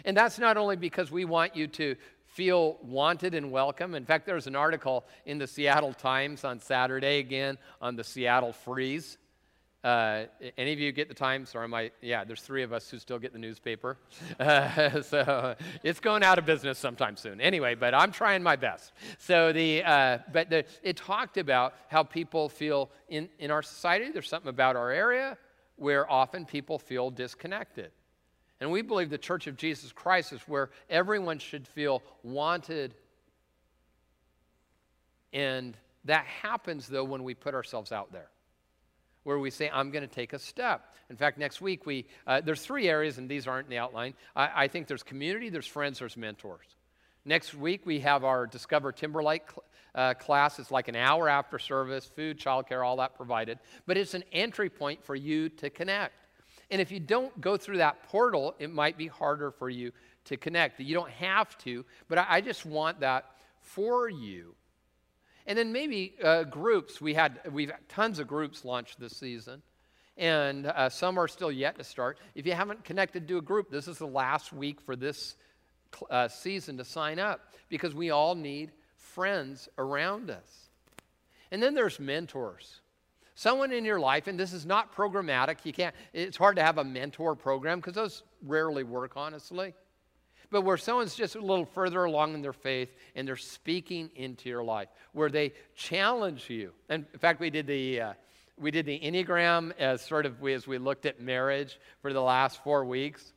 And 0.05 0.17
that's 0.17 0.39
not 0.39 0.57
only 0.57 0.77
because 0.77 1.11
we 1.11 1.25
want 1.25 1.55
you 1.55 1.69
to 1.69 1.95
feel 2.27 2.79
wanted 2.83 3.33
and 3.35 3.53
welcome. 3.53 3.95
In 3.95 4.05
fact, 4.05 4.27
there's 4.27 4.49
an 4.49 4.57
article 4.57 5.05
in 5.25 5.39
the 5.39 5.47
Seattle 5.47 5.95
Times 5.95 6.43
on 6.43 6.59
Saturday 6.59 7.21
again 7.21 7.57
on 7.81 7.95
the 7.95 8.03
Seattle 8.03 8.53
Freeze. 8.53 9.19
Uh, 9.85 10.25
any 10.57 10.73
of 10.73 10.81
you 10.81 10.90
get 10.92 11.09
the 11.09 11.14
Times, 11.14 11.55
or 11.55 11.62
am 11.62 11.75
I? 11.75 11.90
Yeah, 12.01 12.25
there's 12.25 12.40
three 12.40 12.62
of 12.62 12.73
us 12.73 12.88
who 12.88 12.99
still 12.99 13.18
get 13.18 13.35
the 13.35 13.38
newspaper. 13.38 13.99
Uh, 14.40 15.03
so 15.03 15.55
it's 15.83 16.01
going 16.01 16.23
out 16.23 16.38
of 16.38 16.47
business 16.47 16.79
sometime 16.79 17.18
soon. 17.18 17.38
Anyway, 17.38 17.75
but 17.75 17.92
I'm 17.92 18.11
trying 18.11 18.42
my 18.42 18.57
best. 18.57 18.92
So 19.18 19.53
the, 19.53 19.85
uh, 19.85 20.18
but 20.33 20.49
the, 20.49 20.64
it 20.83 20.97
talked 20.97 21.37
about 21.37 21.75
how 21.88 22.03
people 22.03 22.49
feel 22.49 22.90
in, 23.11 23.29
in 23.38 23.51
our 23.51 23.62
society. 23.62 24.11
There's 24.11 24.29
something 24.29 24.49
about 24.49 24.75
our 24.75 24.90
area 24.90 25.37
where 25.77 26.11
often 26.11 26.47
people 26.47 26.79
feel 26.79 27.11
disconnected. 27.11 27.90
And 28.61 28.70
we 28.70 28.81
believe 28.81 29.11
the 29.11 29.18
Church 29.18 29.47
of 29.49 29.59
Jesus 29.59 29.92
Christ 29.92 30.33
is 30.33 30.40
where 30.47 30.70
everyone 30.88 31.38
should 31.38 31.68
feel 31.68 32.03
wanted. 32.23 32.94
And 35.35 35.77
that 36.07 36.25
happens, 36.25 36.87
though, 36.87 37.05
when 37.05 37.23
we 37.23 37.35
put 37.35 37.55
ourselves 37.55 37.92
out 37.92 38.12
there, 38.12 38.31
where 39.25 39.39
we 39.39 39.51
say, 39.51 39.71
I'm 39.73 39.91
going 39.91 40.07
to 40.07 40.15
take 40.15 40.33
a 40.33 40.39
step. 40.39 40.95
In 41.11 41.17
fact, 41.17 41.39
next 41.39 41.61
week, 41.61 41.87
we, 41.87 42.07
uh, 42.27 42.41
there's 42.41 42.63
three 42.63 42.89
areas, 42.89 43.19
and 43.19 43.29
these 43.29 43.47
aren't 43.47 43.67
in 43.67 43.71
the 43.71 43.79
outline. 43.79 44.15
I, 44.37 44.65
I, 44.65 44.69
think 44.69 44.87
there's 44.87 45.03
community, 45.03 45.51
there's 45.51 45.67
friends, 45.67 45.99
there's 45.99 46.17
mentors. 46.17 46.77
Next 47.25 47.55
week, 47.55 47.85
we 47.85 48.01
have 48.01 48.25
our 48.25 48.47
Discover 48.47 48.93
Timberlake 48.93 49.51
cl- 49.51 49.65
uh, 49.95 50.15
class. 50.15 50.59
It's 50.59 50.71
like 50.71 50.89
an 50.89 50.97
hour 50.97 51.29
after 51.29 51.59
service, 51.59 52.05
food, 52.05 52.39
childcare, 52.39 52.85
all 52.85 52.97
that 52.97 53.15
provided. 53.15 53.59
But 53.87 53.97
it's 53.97 54.15
an 54.15 54.25
entry 54.33 54.69
point 54.69 55.05
for 55.05 55.15
you 55.15 55.49
to 55.51 55.71
connect. 55.71 56.15
And 56.71 56.81
if 56.81 56.91
you 56.91 57.01
don't 57.01 57.39
go 57.41 57.57
through 57.57 57.79
that 57.79 58.03
portal, 58.05 58.55
it 58.59 58.73
might 58.73 58.99
be 58.99 59.07
harder 59.07 59.51
for 59.51 59.71
you 59.71 59.93
to 60.25 60.37
connect. 60.37 60.81
You 60.81 60.95
don't 60.95 61.11
have 61.11 61.57
to, 61.59 61.85
but 62.09 62.19
I, 62.19 62.41
just 62.41 62.65
want 62.65 63.01
that 63.01 63.27
for 63.61 64.09
you. 64.09 64.55
And 65.47 65.59
then 65.59 65.73
maybe 65.73 66.15
uh, 66.23 66.45
groups. 66.45 67.01
We 67.01 67.15
had 67.15 67.41
we've 67.51 67.71
had 67.71 67.89
tons 67.89 68.19
of 68.19 68.27
groups 68.27 68.65
launched 68.65 68.99
this 68.99 69.17
season, 69.17 69.63
and 70.17 70.67
uh, 70.67 70.89
some 70.89 71.19
are 71.19 71.29
still 71.29 71.53
yet 71.53 71.77
to 71.79 71.85
start. 71.85 72.19
If 72.35 72.47
you 72.47 72.53
haven't 72.53 72.85
connected 72.85 73.29
to 73.29 73.39
a 73.39 73.43
group, 73.43 73.71
this 73.71 73.89
is 73.89 73.99
the 73.99 74.07
last 74.07 74.53
week 74.53 74.81
for 74.81 74.97
this 74.97 75.37
uh, 76.11 76.29
season 76.29 76.79
to 76.79 76.85
sign 76.85 77.19
up 77.19 77.41
because 77.69 77.95
we 77.95 78.11
all 78.11 78.35
need 78.35 78.73
friends 78.97 79.69
around 79.79 80.31
us. 80.31 80.69
And 81.51 81.63
then 81.63 81.75
there's 81.75 82.01
mentors. 82.01 82.81
Someone 83.37 83.73
in 83.73 83.85
your 83.85 83.99
life, 83.99 84.29
and 84.29 84.39
this 84.39 84.53
is 84.53 84.65
not 84.65 84.95
programmatic, 84.95 85.59
you 85.65 85.73
can't, 85.73 85.95
it's 86.13 86.37
hard 86.37 86.57
to 86.57 86.63
have 86.63 86.79
a 86.79 86.85
mentor 86.85 87.35
program 87.35 87.79
because 87.79 87.95
those 87.95 88.23
rarely 88.43 88.85
work, 88.85 89.13
honestly. 89.17 89.75
But 90.55 90.62
where 90.62 90.77
someone's 90.77 91.17
just 91.17 91.35
a 91.35 91.40
little 91.40 91.64
further 91.64 92.05
along 92.05 92.33
in 92.35 92.40
their 92.40 92.53
faith 92.53 92.95
and 93.17 93.27
they're 93.27 93.35
speaking 93.35 94.09
into 94.14 94.49
your 94.49 94.62
life, 94.62 94.87
where 95.12 95.29
they 95.29 95.53
challenge 95.75 96.49
you. 96.49 96.71
And 96.88 97.05
in 97.12 97.19
fact, 97.19 97.40
we 97.40 97.51
did 97.51 97.67
the. 97.67 98.01
Uh, 98.01 98.12
we 98.57 98.71
did 98.71 98.87
the 98.87 99.01
Enneagram 99.01 99.73
as 99.81 100.01
sort 100.01 100.27
of 100.27 100.47
as 100.47 100.64
we 100.64 100.79
looked 100.79 101.07
at 101.07 101.21
marriage 101.21 101.81
for 102.03 102.12
the 102.12 102.23
last 102.23 102.62
four 102.62 102.85
weeks. 102.85 103.33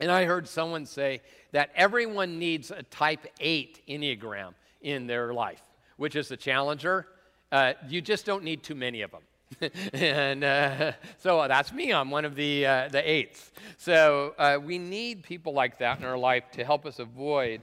And 0.00 0.10
I 0.10 0.24
heard 0.24 0.48
someone 0.48 0.84
say 0.84 1.22
that 1.52 1.70
everyone 1.76 2.40
needs 2.40 2.72
a 2.72 2.82
type 2.82 3.24
8 3.38 3.82
Enneagram 3.88 4.54
in 4.80 5.06
their 5.06 5.32
life, 5.32 5.62
which 5.96 6.16
is 6.16 6.26
the 6.26 6.36
challenger. 6.36 7.06
Uh, 7.52 7.74
you 7.88 8.00
just 8.00 8.26
don't 8.26 8.42
need 8.42 8.64
too 8.64 8.74
many 8.74 9.02
of 9.02 9.12
them. 9.12 9.22
and 9.92 10.44
uh, 10.44 10.92
so 11.18 11.46
that's 11.48 11.72
me. 11.72 11.92
I'm 11.92 12.10
one 12.10 12.24
of 12.24 12.34
the, 12.34 12.66
uh, 12.66 12.88
the 12.88 13.08
eights. 13.08 13.52
So 13.76 14.34
uh, 14.38 14.58
we 14.62 14.78
need 14.78 15.22
people 15.22 15.52
like 15.52 15.78
that 15.78 15.98
in 15.98 16.04
our 16.04 16.18
life 16.18 16.44
to 16.52 16.64
help 16.64 16.86
us 16.86 16.98
avoid 16.98 17.62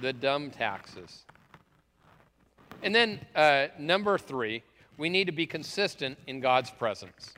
the 0.00 0.12
dumb 0.12 0.50
taxes. 0.50 1.24
And 2.82 2.94
then 2.94 3.20
uh, 3.34 3.68
number 3.78 4.18
three, 4.18 4.62
we 4.98 5.08
need 5.08 5.26
to 5.26 5.32
be 5.32 5.46
consistent 5.46 6.18
in 6.26 6.40
God's 6.40 6.70
presence. 6.70 7.34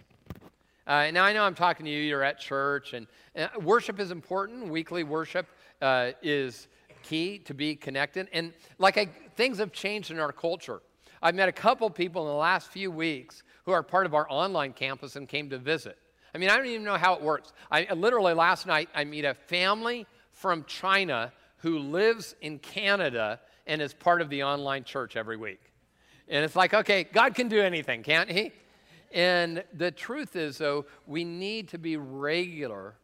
Uh, 0.86 1.10
now, 1.10 1.24
I 1.24 1.32
know 1.32 1.42
I'm 1.42 1.54
talking 1.54 1.84
to 1.84 1.92
you, 1.92 2.00
you're 2.00 2.22
at 2.22 2.38
church, 2.38 2.94
and 2.94 3.06
uh, 3.36 3.48
worship 3.60 4.00
is 4.00 4.10
important. 4.10 4.68
Weekly 4.68 5.04
worship 5.04 5.46
is 5.80 6.68
key 7.02 7.38
to 7.38 7.54
be 7.54 7.76
connected. 7.76 8.28
And 8.32 8.52
like 8.78 8.98
I, 8.98 9.06
things 9.36 9.58
have 9.58 9.72
changed 9.72 10.10
in 10.10 10.18
our 10.18 10.32
culture. 10.32 10.80
I've 11.22 11.34
met 11.34 11.48
a 11.48 11.52
couple 11.52 11.88
people 11.90 12.22
in 12.22 12.28
the 12.28 12.34
last 12.34 12.68
few 12.68 12.90
weeks 12.90 13.42
who 13.64 13.72
are 13.72 13.82
part 13.82 14.06
of 14.06 14.14
our 14.14 14.26
online 14.30 14.72
campus 14.72 15.16
and 15.16 15.28
came 15.28 15.50
to 15.50 15.58
visit. 15.58 15.98
I 16.34 16.38
mean, 16.38 16.50
I 16.50 16.56
don't 16.56 16.66
even 16.66 16.84
know 16.84 16.96
how 16.96 17.14
it 17.14 17.22
works. 17.22 17.52
I 17.70 17.92
literally 17.92 18.34
last 18.34 18.66
night 18.66 18.88
I 18.94 19.04
meet 19.04 19.24
a 19.24 19.34
family 19.34 20.06
from 20.32 20.64
China 20.64 21.32
who 21.58 21.78
lives 21.78 22.34
in 22.40 22.58
Canada 22.58 23.40
and 23.66 23.82
is 23.82 23.92
part 23.92 24.20
of 24.20 24.30
the 24.30 24.42
online 24.42 24.84
church 24.84 25.16
every 25.16 25.36
week. 25.36 25.60
And 26.28 26.44
it's 26.44 26.56
like, 26.56 26.74
okay, 26.74 27.04
God 27.04 27.34
can 27.34 27.48
do 27.48 27.60
anything, 27.60 28.02
can't 28.02 28.30
he? 28.30 28.52
And 29.12 29.64
the 29.74 29.90
truth 29.90 30.36
is, 30.36 30.58
though, 30.58 30.84
we 31.06 31.24
need 31.24 31.68
to 31.68 31.78
be 31.78 31.96
regular 31.96 32.94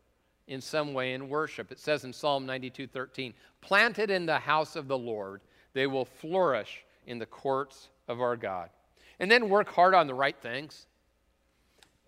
in 0.47 0.61
some 0.61 0.93
way 0.93 1.15
in 1.15 1.29
worship. 1.29 1.73
It 1.73 1.79
says 1.79 2.05
in 2.05 2.13
Psalm 2.13 2.45
92 2.45 2.87
13, 2.87 3.33
planted 3.63 4.11
in 4.11 4.27
the 4.27 4.39
house 4.39 4.77
of 4.77 4.89
the 4.89 4.99
Lord, 4.99 5.41
they 5.73 5.87
will 5.87 6.05
flourish 6.05 6.85
in 7.07 7.19
the 7.19 7.27
courts 7.27 7.89
of 8.09 8.21
our 8.21 8.37
God 8.37 8.71
and 9.19 9.31
then 9.31 9.49
work 9.49 9.69
hard 9.71 9.95
on 9.95 10.07
the 10.07 10.15
right 10.15 10.37
things. 10.41 10.87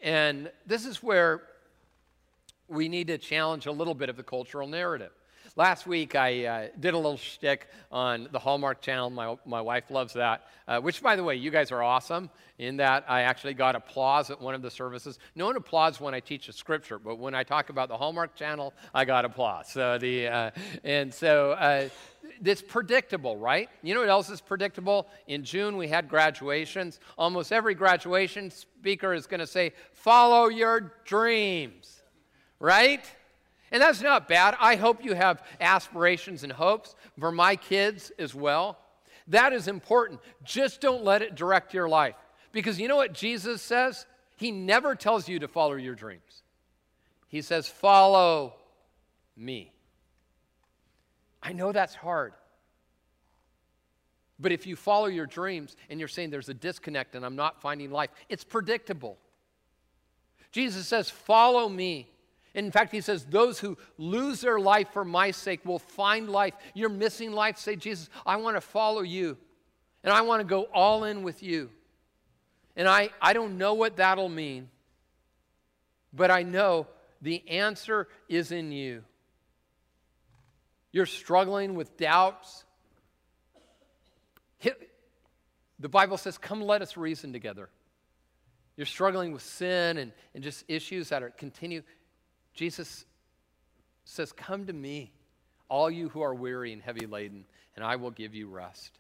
And 0.02 0.50
this 0.66 0.84
is 0.84 1.02
where 1.02 1.42
we 2.68 2.88
need 2.88 3.06
to 3.08 3.18
challenge 3.18 3.66
a 3.66 3.72
little 3.72 3.94
bit 3.94 4.08
of 4.08 4.16
the 4.16 4.22
cultural 4.22 4.66
narrative. 4.66 5.12
Last 5.58 5.86
week, 5.86 6.14
I 6.14 6.44
uh, 6.44 6.68
did 6.78 6.92
a 6.92 6.98
little 6.98 7.16
shtick 7.16 7.68
on 7.90 8.28
the 8.30 8.38
Hallmark 8.38 8.82
Channel. 8.82 9.08
My, 9.08 9.36
my 9.46 9.60
wife 9.62 9.90
loves 9.90 10.12
that, 10.12 10.44
uh, 10.68 10.80
which, 10.80 11.02
by 11.02 11.16
the 11.16 11.24
way, 11.24 11.36
you 11.36 11.50
guys 11.50 11.72
are 11.72 11.82
awesome 11.82 12.28
in 12.58 12.76
that 12.76 13.06
I 13.08 13.22
actually 13.22 13.54
got 13.54 13.74
applause 13.74 14.28
at 14.28 14.38
one 14.38 14.54
of 14.54 14.60
the 14.60 14.70
services. 14.70 15.18
No 15.34 15.46
one 15.46 15.56
applauds 15.56 15.98
when 15.98 16.12
I 16.12 16.20
teach 16.20 16.50
a 16.50 16.52
scripture, 16.52 16.98
but 16.98 17.18
when 17.18 17.34
I 17.34 17.42
talk 17.42 17.70
about 17.70 17.88
the 17.88 17.96
Hallmark 17.96 18.34
Channel, 18.34 18.74
I 18.92 19.06
got 19.06 19.24
applause. 19.24 19.68
So 19.70 19.96
the, 19.96 20.26
uh, 20.28 20.50
and 20.84 21.14
so 21.14 21.52
uh, 21.52 21.88
it's 22.44 22.62
predictable, 22.62 23.36
right? 23.36 23.68
You 23.82 23.94
know 23.94 24.00
what 24.00 24.08
else 24.08 24.30
is 24.30 24.40
predictable? 24.40 25.08
In 25.26 25.44
June, 25.44 25.76
we 25.76 25.88
had 25.88 26.08
graduations. 26.08 27.00
Almost 27.16 27.52
every 27.52 27.74
graduation 27.74 28.50
speaker 28.50 29.14
is 29.14 29.26
going 29.26 29.40
to 29.40 29.46
say, 29.46 29.72
Follow 29.92 30.48
your 30.48 30.92
dreams, 31.04 32.02
right? 32.58 33.04
And 33.72 33.82
that's 33.82 34.00
not 34.00 34.28
bad. 34.28 34.56
I 34.60 34.76
hope 34.76 35.04
you 35.04 35.14
have 35.14 35.42
aspirations 35.60 36.44
and 36.44 36.52
hopes 36.52 36.94
for 37.18 37.32
my 37.32 37.56
kids 37.56 38.12
as 38.18 38.34
well. 38.34 38.78
That 39.28 39.52
is 39.52 39.66
important. 39.66 40.20
Just 40.44 40.80
don't 40.80 41.04
let 41.04 41.22
it 41.22 41.34
direct 41.34 41.74
your 41.74 41.88
life. 41.88 42.14
Because 42.52 42.80
you 42.80 42.88
know 42.88 42.96
what 42.96 43.12
Jesus 43.12 43.60
says? 43.60 44.06
He 44.36 44.52
never 44.52 44.94
tells 44.94 45.28
you 45.28 45.40
to 45.40 45.48
follow 45.48 45.74
your 45.74 45.94
dreams. 45.94 46.42
He 47.28 47.42
says, 47.42 47.68
Follow 47.68 48.54
me. 49.36 49.72
I 51.46 51.52
know 51.52 51.70
that's 51.70 51.94
hard. 51.94 52.32
But 54.40 54.50
if 54.50 54.66
you 54.66 54.74
follow 54.74 55.06
your 55.06 55.26
dreams 55.26 55.76
and 55.88 56.00
you're 56.00 56.08
saying 56.08 56.30
there's 56.30 56.48
a 56.48 56.54
disconnect 56.54 57.14
and 57.14 57.24
I'm 57.24 57.36
not 57.36 57.62
finding 57.62 57.92
life, 57.92 58.10
it's 58.28 58.42
predictable. 58.42 59.16
Jesus 60.50 60.88
says, 60.88 61.08
Follow 61.08 61.68
me. 61.68 62.08
In 62.54 62.72
fact, 62.72 62.90
he 62.90 63.00
says, 63.00 63.24
Those 63.24 63.60
who 63.60 63.78
lose 63.96 64.40
their 64.40 64.58
life 64.58 64.88
for 64.92 65.04
my 65.04 65.30
sake 65.30 65.64
will 65.64 65.78
find 65.78 66.28
life. 66.28 66.54
You're 66.74 66.88
missing 66.88 67.30
life. 67.30 67.58
Say, 67.58 67.76
Jesus, 67.76 68.10
I 68.26 68.36
want 68.36 68.56
to 68.56 68.60
follow 68.60 69.02
you. 69.02 69.38
And 70.02 70.12
I 70.12 70.22
want 70.22 70.40
to 70.40 70.44
go 70.44 70.64
all 70.74 71.04
in 71.04 71.22
with 71.22 71.44
you. 71.44 71.70
And 72.74 72.88
I, 72.88 73.10
I 73.22 73.34
don't 73.34 73.56
know 73.56 73.74
what 73.74 73.96
that'll 73.96 74.28
mean, 74.28 74.68
but 76.12 76.30
I 76.32 76.42
know 76.42 76.88
the 77.22 77.48
answer 77.48 78.08
is 78.28 78.50
in 78.50 78.72
you. 78.72 79.04
You're 80.96 81.04
struggling 81.04 81.74
with 81.74 81.98
doubts. 81.98 82.64
The 85.78 85.90
Bible 85.90 86.16
says, 86.16 86.38
Come, 86.38 86.62
let 86.62 86.80
us 86.80 86.96
reason 86.96 87.34
together. 87.34 87.68
You're 88.78 88.86
struggling 88.86 89.34
with 89.34 89.42
sin 89.42 89.98
and, 89.98 90.10
and 90.34 90.42
just 90.42 90.64
issues 90.68 91.10
that 91.10 91.22
are 91.22 91.28
continue. 91.28 91.82
Jesus 92.54 93.04
says, 94.06 94.32
Come 94.32 94.64
to 94.68 94.72
me, 94.72 95.12
all 95.68 95.90
you 95.90 96.08
who 96.08 96.22
are 96.22 96.34
weary 96.34 96.72
and 96.72 96.80
heavy 96.80 97.04
laden, 97.04 97.44
and 97.76 97.84
I 97.84 97.96
will 97.96 98.10
give 98.10 98.34
you 98.34 98.48
rest. 98.48 98.98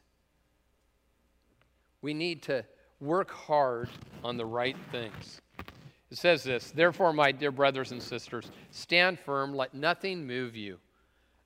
We 2.02 2.12
need 2.12 2.42
to 2.42 2.66
work 3.00 3.30
hard 3.30 3.88
on 4.22 4.36
the 4.36 4.44
right 4.44 4.76
things. 4.92 5.40
It 6.10 6.18
says 6.18 6.44
this 6.44 6.72
Therefore, 6.72 7.14
my 7.14 7.32
dear 7.32 7.52
brothers 7.52 7.90
and 7.90 8.02
sisters, 8.02 8.50
stand 8.70 9.18
firm, 9.18 9.54
let 9.54 9.72
nothing 9.72 10.26
move 10.26 10.54
you. 10.54 10.76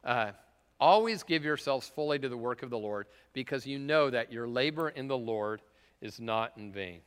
Uh, 0.05 0.33
always 0.79 1.23
give 1.23 1.45
yourselves 1.45 1.89
fully 1.89 2.19
to 2.19 2.29
the 2.29 2.37
work 2.37 2.63
of 2.63 2.71
the 2.71 2.79
Lord, 2.79 3.07
because 3.33 3.67
you 3.67 3.79
know 3.79 4.11
that 4.11 4.33
your 4.33 4.49
labor 4.49 4.89
in 4.89 5.09
the 5.09 5.19
Lord 5.19 5.63
is 6.01 6.21
not 6.21 6.53
in 6.57 6.73
vain. 6.73 7.01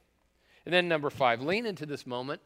And 0.66 0.74
then, 0.74 0.88
number 0.88 1.10
five, 1.10 1.42
lean 1.42 1.66
into 1.66 1.86
this 1.86 2.06
moment 2.08 2.42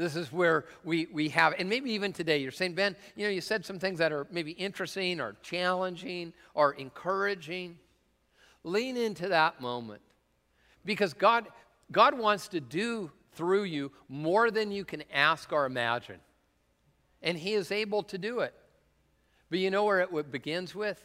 this 0.00 0.16
is 0.16 0.32
where 0.32 0.64
we, 0.82 1.08
we 1.12 1.28
have, 1.28 1.54
and 1.58 1.68
maybe 1.68 1.90
even 1.92 2.14
today, 2.14 2.38
you're 2.38 2.50
saying, 2.50 2.72
Ben, 2.72 2.96
you 3.16 3.26
know, 3.26 3.30
you 3.30 3.42
said 3.42 3.66
some 3.66 3.78
things 3.78 3.98
that 3.98 4.12
are 4.12 4.26
maybe 4.30 4.52
interesting 4.52 5.20
or 5.20 5.36
challenging 5.42 6.32
or 6.54 6.72
encouraging. 6.72 7.78
Lean 8.64 8.96
into 8.96 9.28
that 9.28 9.60
moment 9.60 10.00
because 10.86 11.12
God, 11.12 11.48
God 11.92 12.18
wants 12.18 12.48
to 12.48 12.60
do 12.60 13.10
through 13.32 13.64
you 13.64 13.92
more 14.08 14.50
than 14.50 14.72
you 14.72 14.86
can 14.86 15.02
ask 15.12 15.52
or 15.52 15.66
imagine. 15.66 16.20
And 17.22 17.36
He 17.36 17.52
is 17.52 17.70
able 17.70 18.02
to 18.04 18.16
do 18.16 18.40
it. 18.40 18.54
But 19.50 19.58
you 19.58 19.70
know 19.70 19.84
where 19.84 20.00
it 20.00 20.32
begins 20.32 20.74
with? 20.74 21.04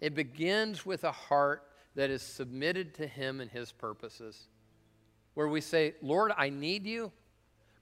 It 0.00 0.14
begins 0.14 0.86
with 0.86 1.04
a 1.04 1.12
heart 1.12 1.64
that 1.96 2.10
is 2.10 2.22
submitted 2.22 2.94
to 2.94 3.06
Him 3.06 3.40
and 3.40 3.50
His 3.50 3.72
purposes. 3.72 4.46
Where 5.34 5.48
we 5.48 5.60
say, 5.60 5.94
Lord, 6.02 6.32
I 6.36 6.50
need 6.50 6.86
you. 6.86 7.10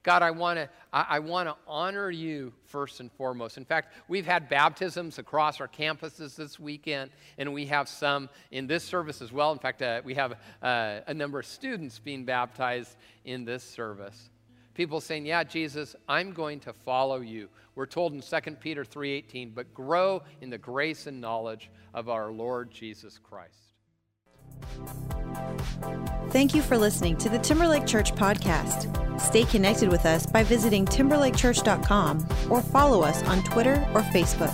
God, 0.03 0.21
I 0.21 0.31
want 0.31 0.57
to 0.57 0.69
I, 0.93 1.05
I 1.09 1.19
want 1.19 1.49
to 1.49 1.55
honor 1.67 2.09
you 2.09 2.53
first 2.67 3.01
and 3.01 3.11
foremost. 3.11 3.57
In 3.57 3.65
fact, 3.65 3.93
we've 4.07 4.25
had 4.25 4.47
baptisms 4.47 5.19
across 5.19 5.59
our 5.59 5.67
campuses 5.67 6.37
this 6.37 6.57
weekend, 6.57 7.11
and 7.37 7.53
we 7.53 7.65
have 7.65 7.89
some 7.89 8.29
in 8.51 8.67
this 8.67 8.85
service 8.85 9.21
as 9.21 9.33
well. 9.33 9.51
In 9.51 9.59
fact, 9.59 9.81
uh, 9.81 10.01
we 10.05 10.13
have 10.13 10.35
uh, 10.61 10.99
a 11.07 11.13
number 11.13 11.39
of 11.39 11.45
students 11.45 11.99
being 11.99 12.23
baptized 12.23 12.95
in 13.25 13.43
this 13.43 13.63
service. 13.63 14.29
People 14.77 15.01
saying, 15.01 15.25
"Yeah, 15.25 15.43
Jesus, 15.43 15.95
I'm 16.07 16.31
going 16.33 16.59
to 16.61 16.71
follow 16.71 17.19
you." 17.19 17.49
We're 17.73 17.87
told 17.87 18.13
in 18.13 18.21
2 18.21 18.59
Peter 18.59 18.85
3:18, 18.85 19.49
"But 19.49 19.73
grow 19.73 20.21
in 20.39 20.51
the 20.51 20.59
grace 20.59 21.07
and 21.07 21.19
knowledge 21.19 21.71
of 21.95 22.09
our 22.09 22.31
Lord 22.31 22.69
Jesus 22.69 23.17
Christ." 23.17 23.73
Thank 26.29 26.53
you 26.53 26.61
for 26.61 26.77
listening 26.77 27.17
to 27.17 27.29
the 27.29 27.39
Timberlake 27.39 27.87
Church 27.87 28.13
podcast. 28.13 29.19
Stay 29.19 29.45
connected 29.45 29.89
with 29.89 30.05
us 30.05 30.27
by 30.27 30.43
visiting 30.43 30.85
timberlakechurch.com 30.85 32.27
or 32.51 32.61
follow 32.61 33.01
us 33.01 33.23
on 33.23 33.43
Twitter 33.43 33.83
or 33.95 34.01
Facebook. 34.01 34.53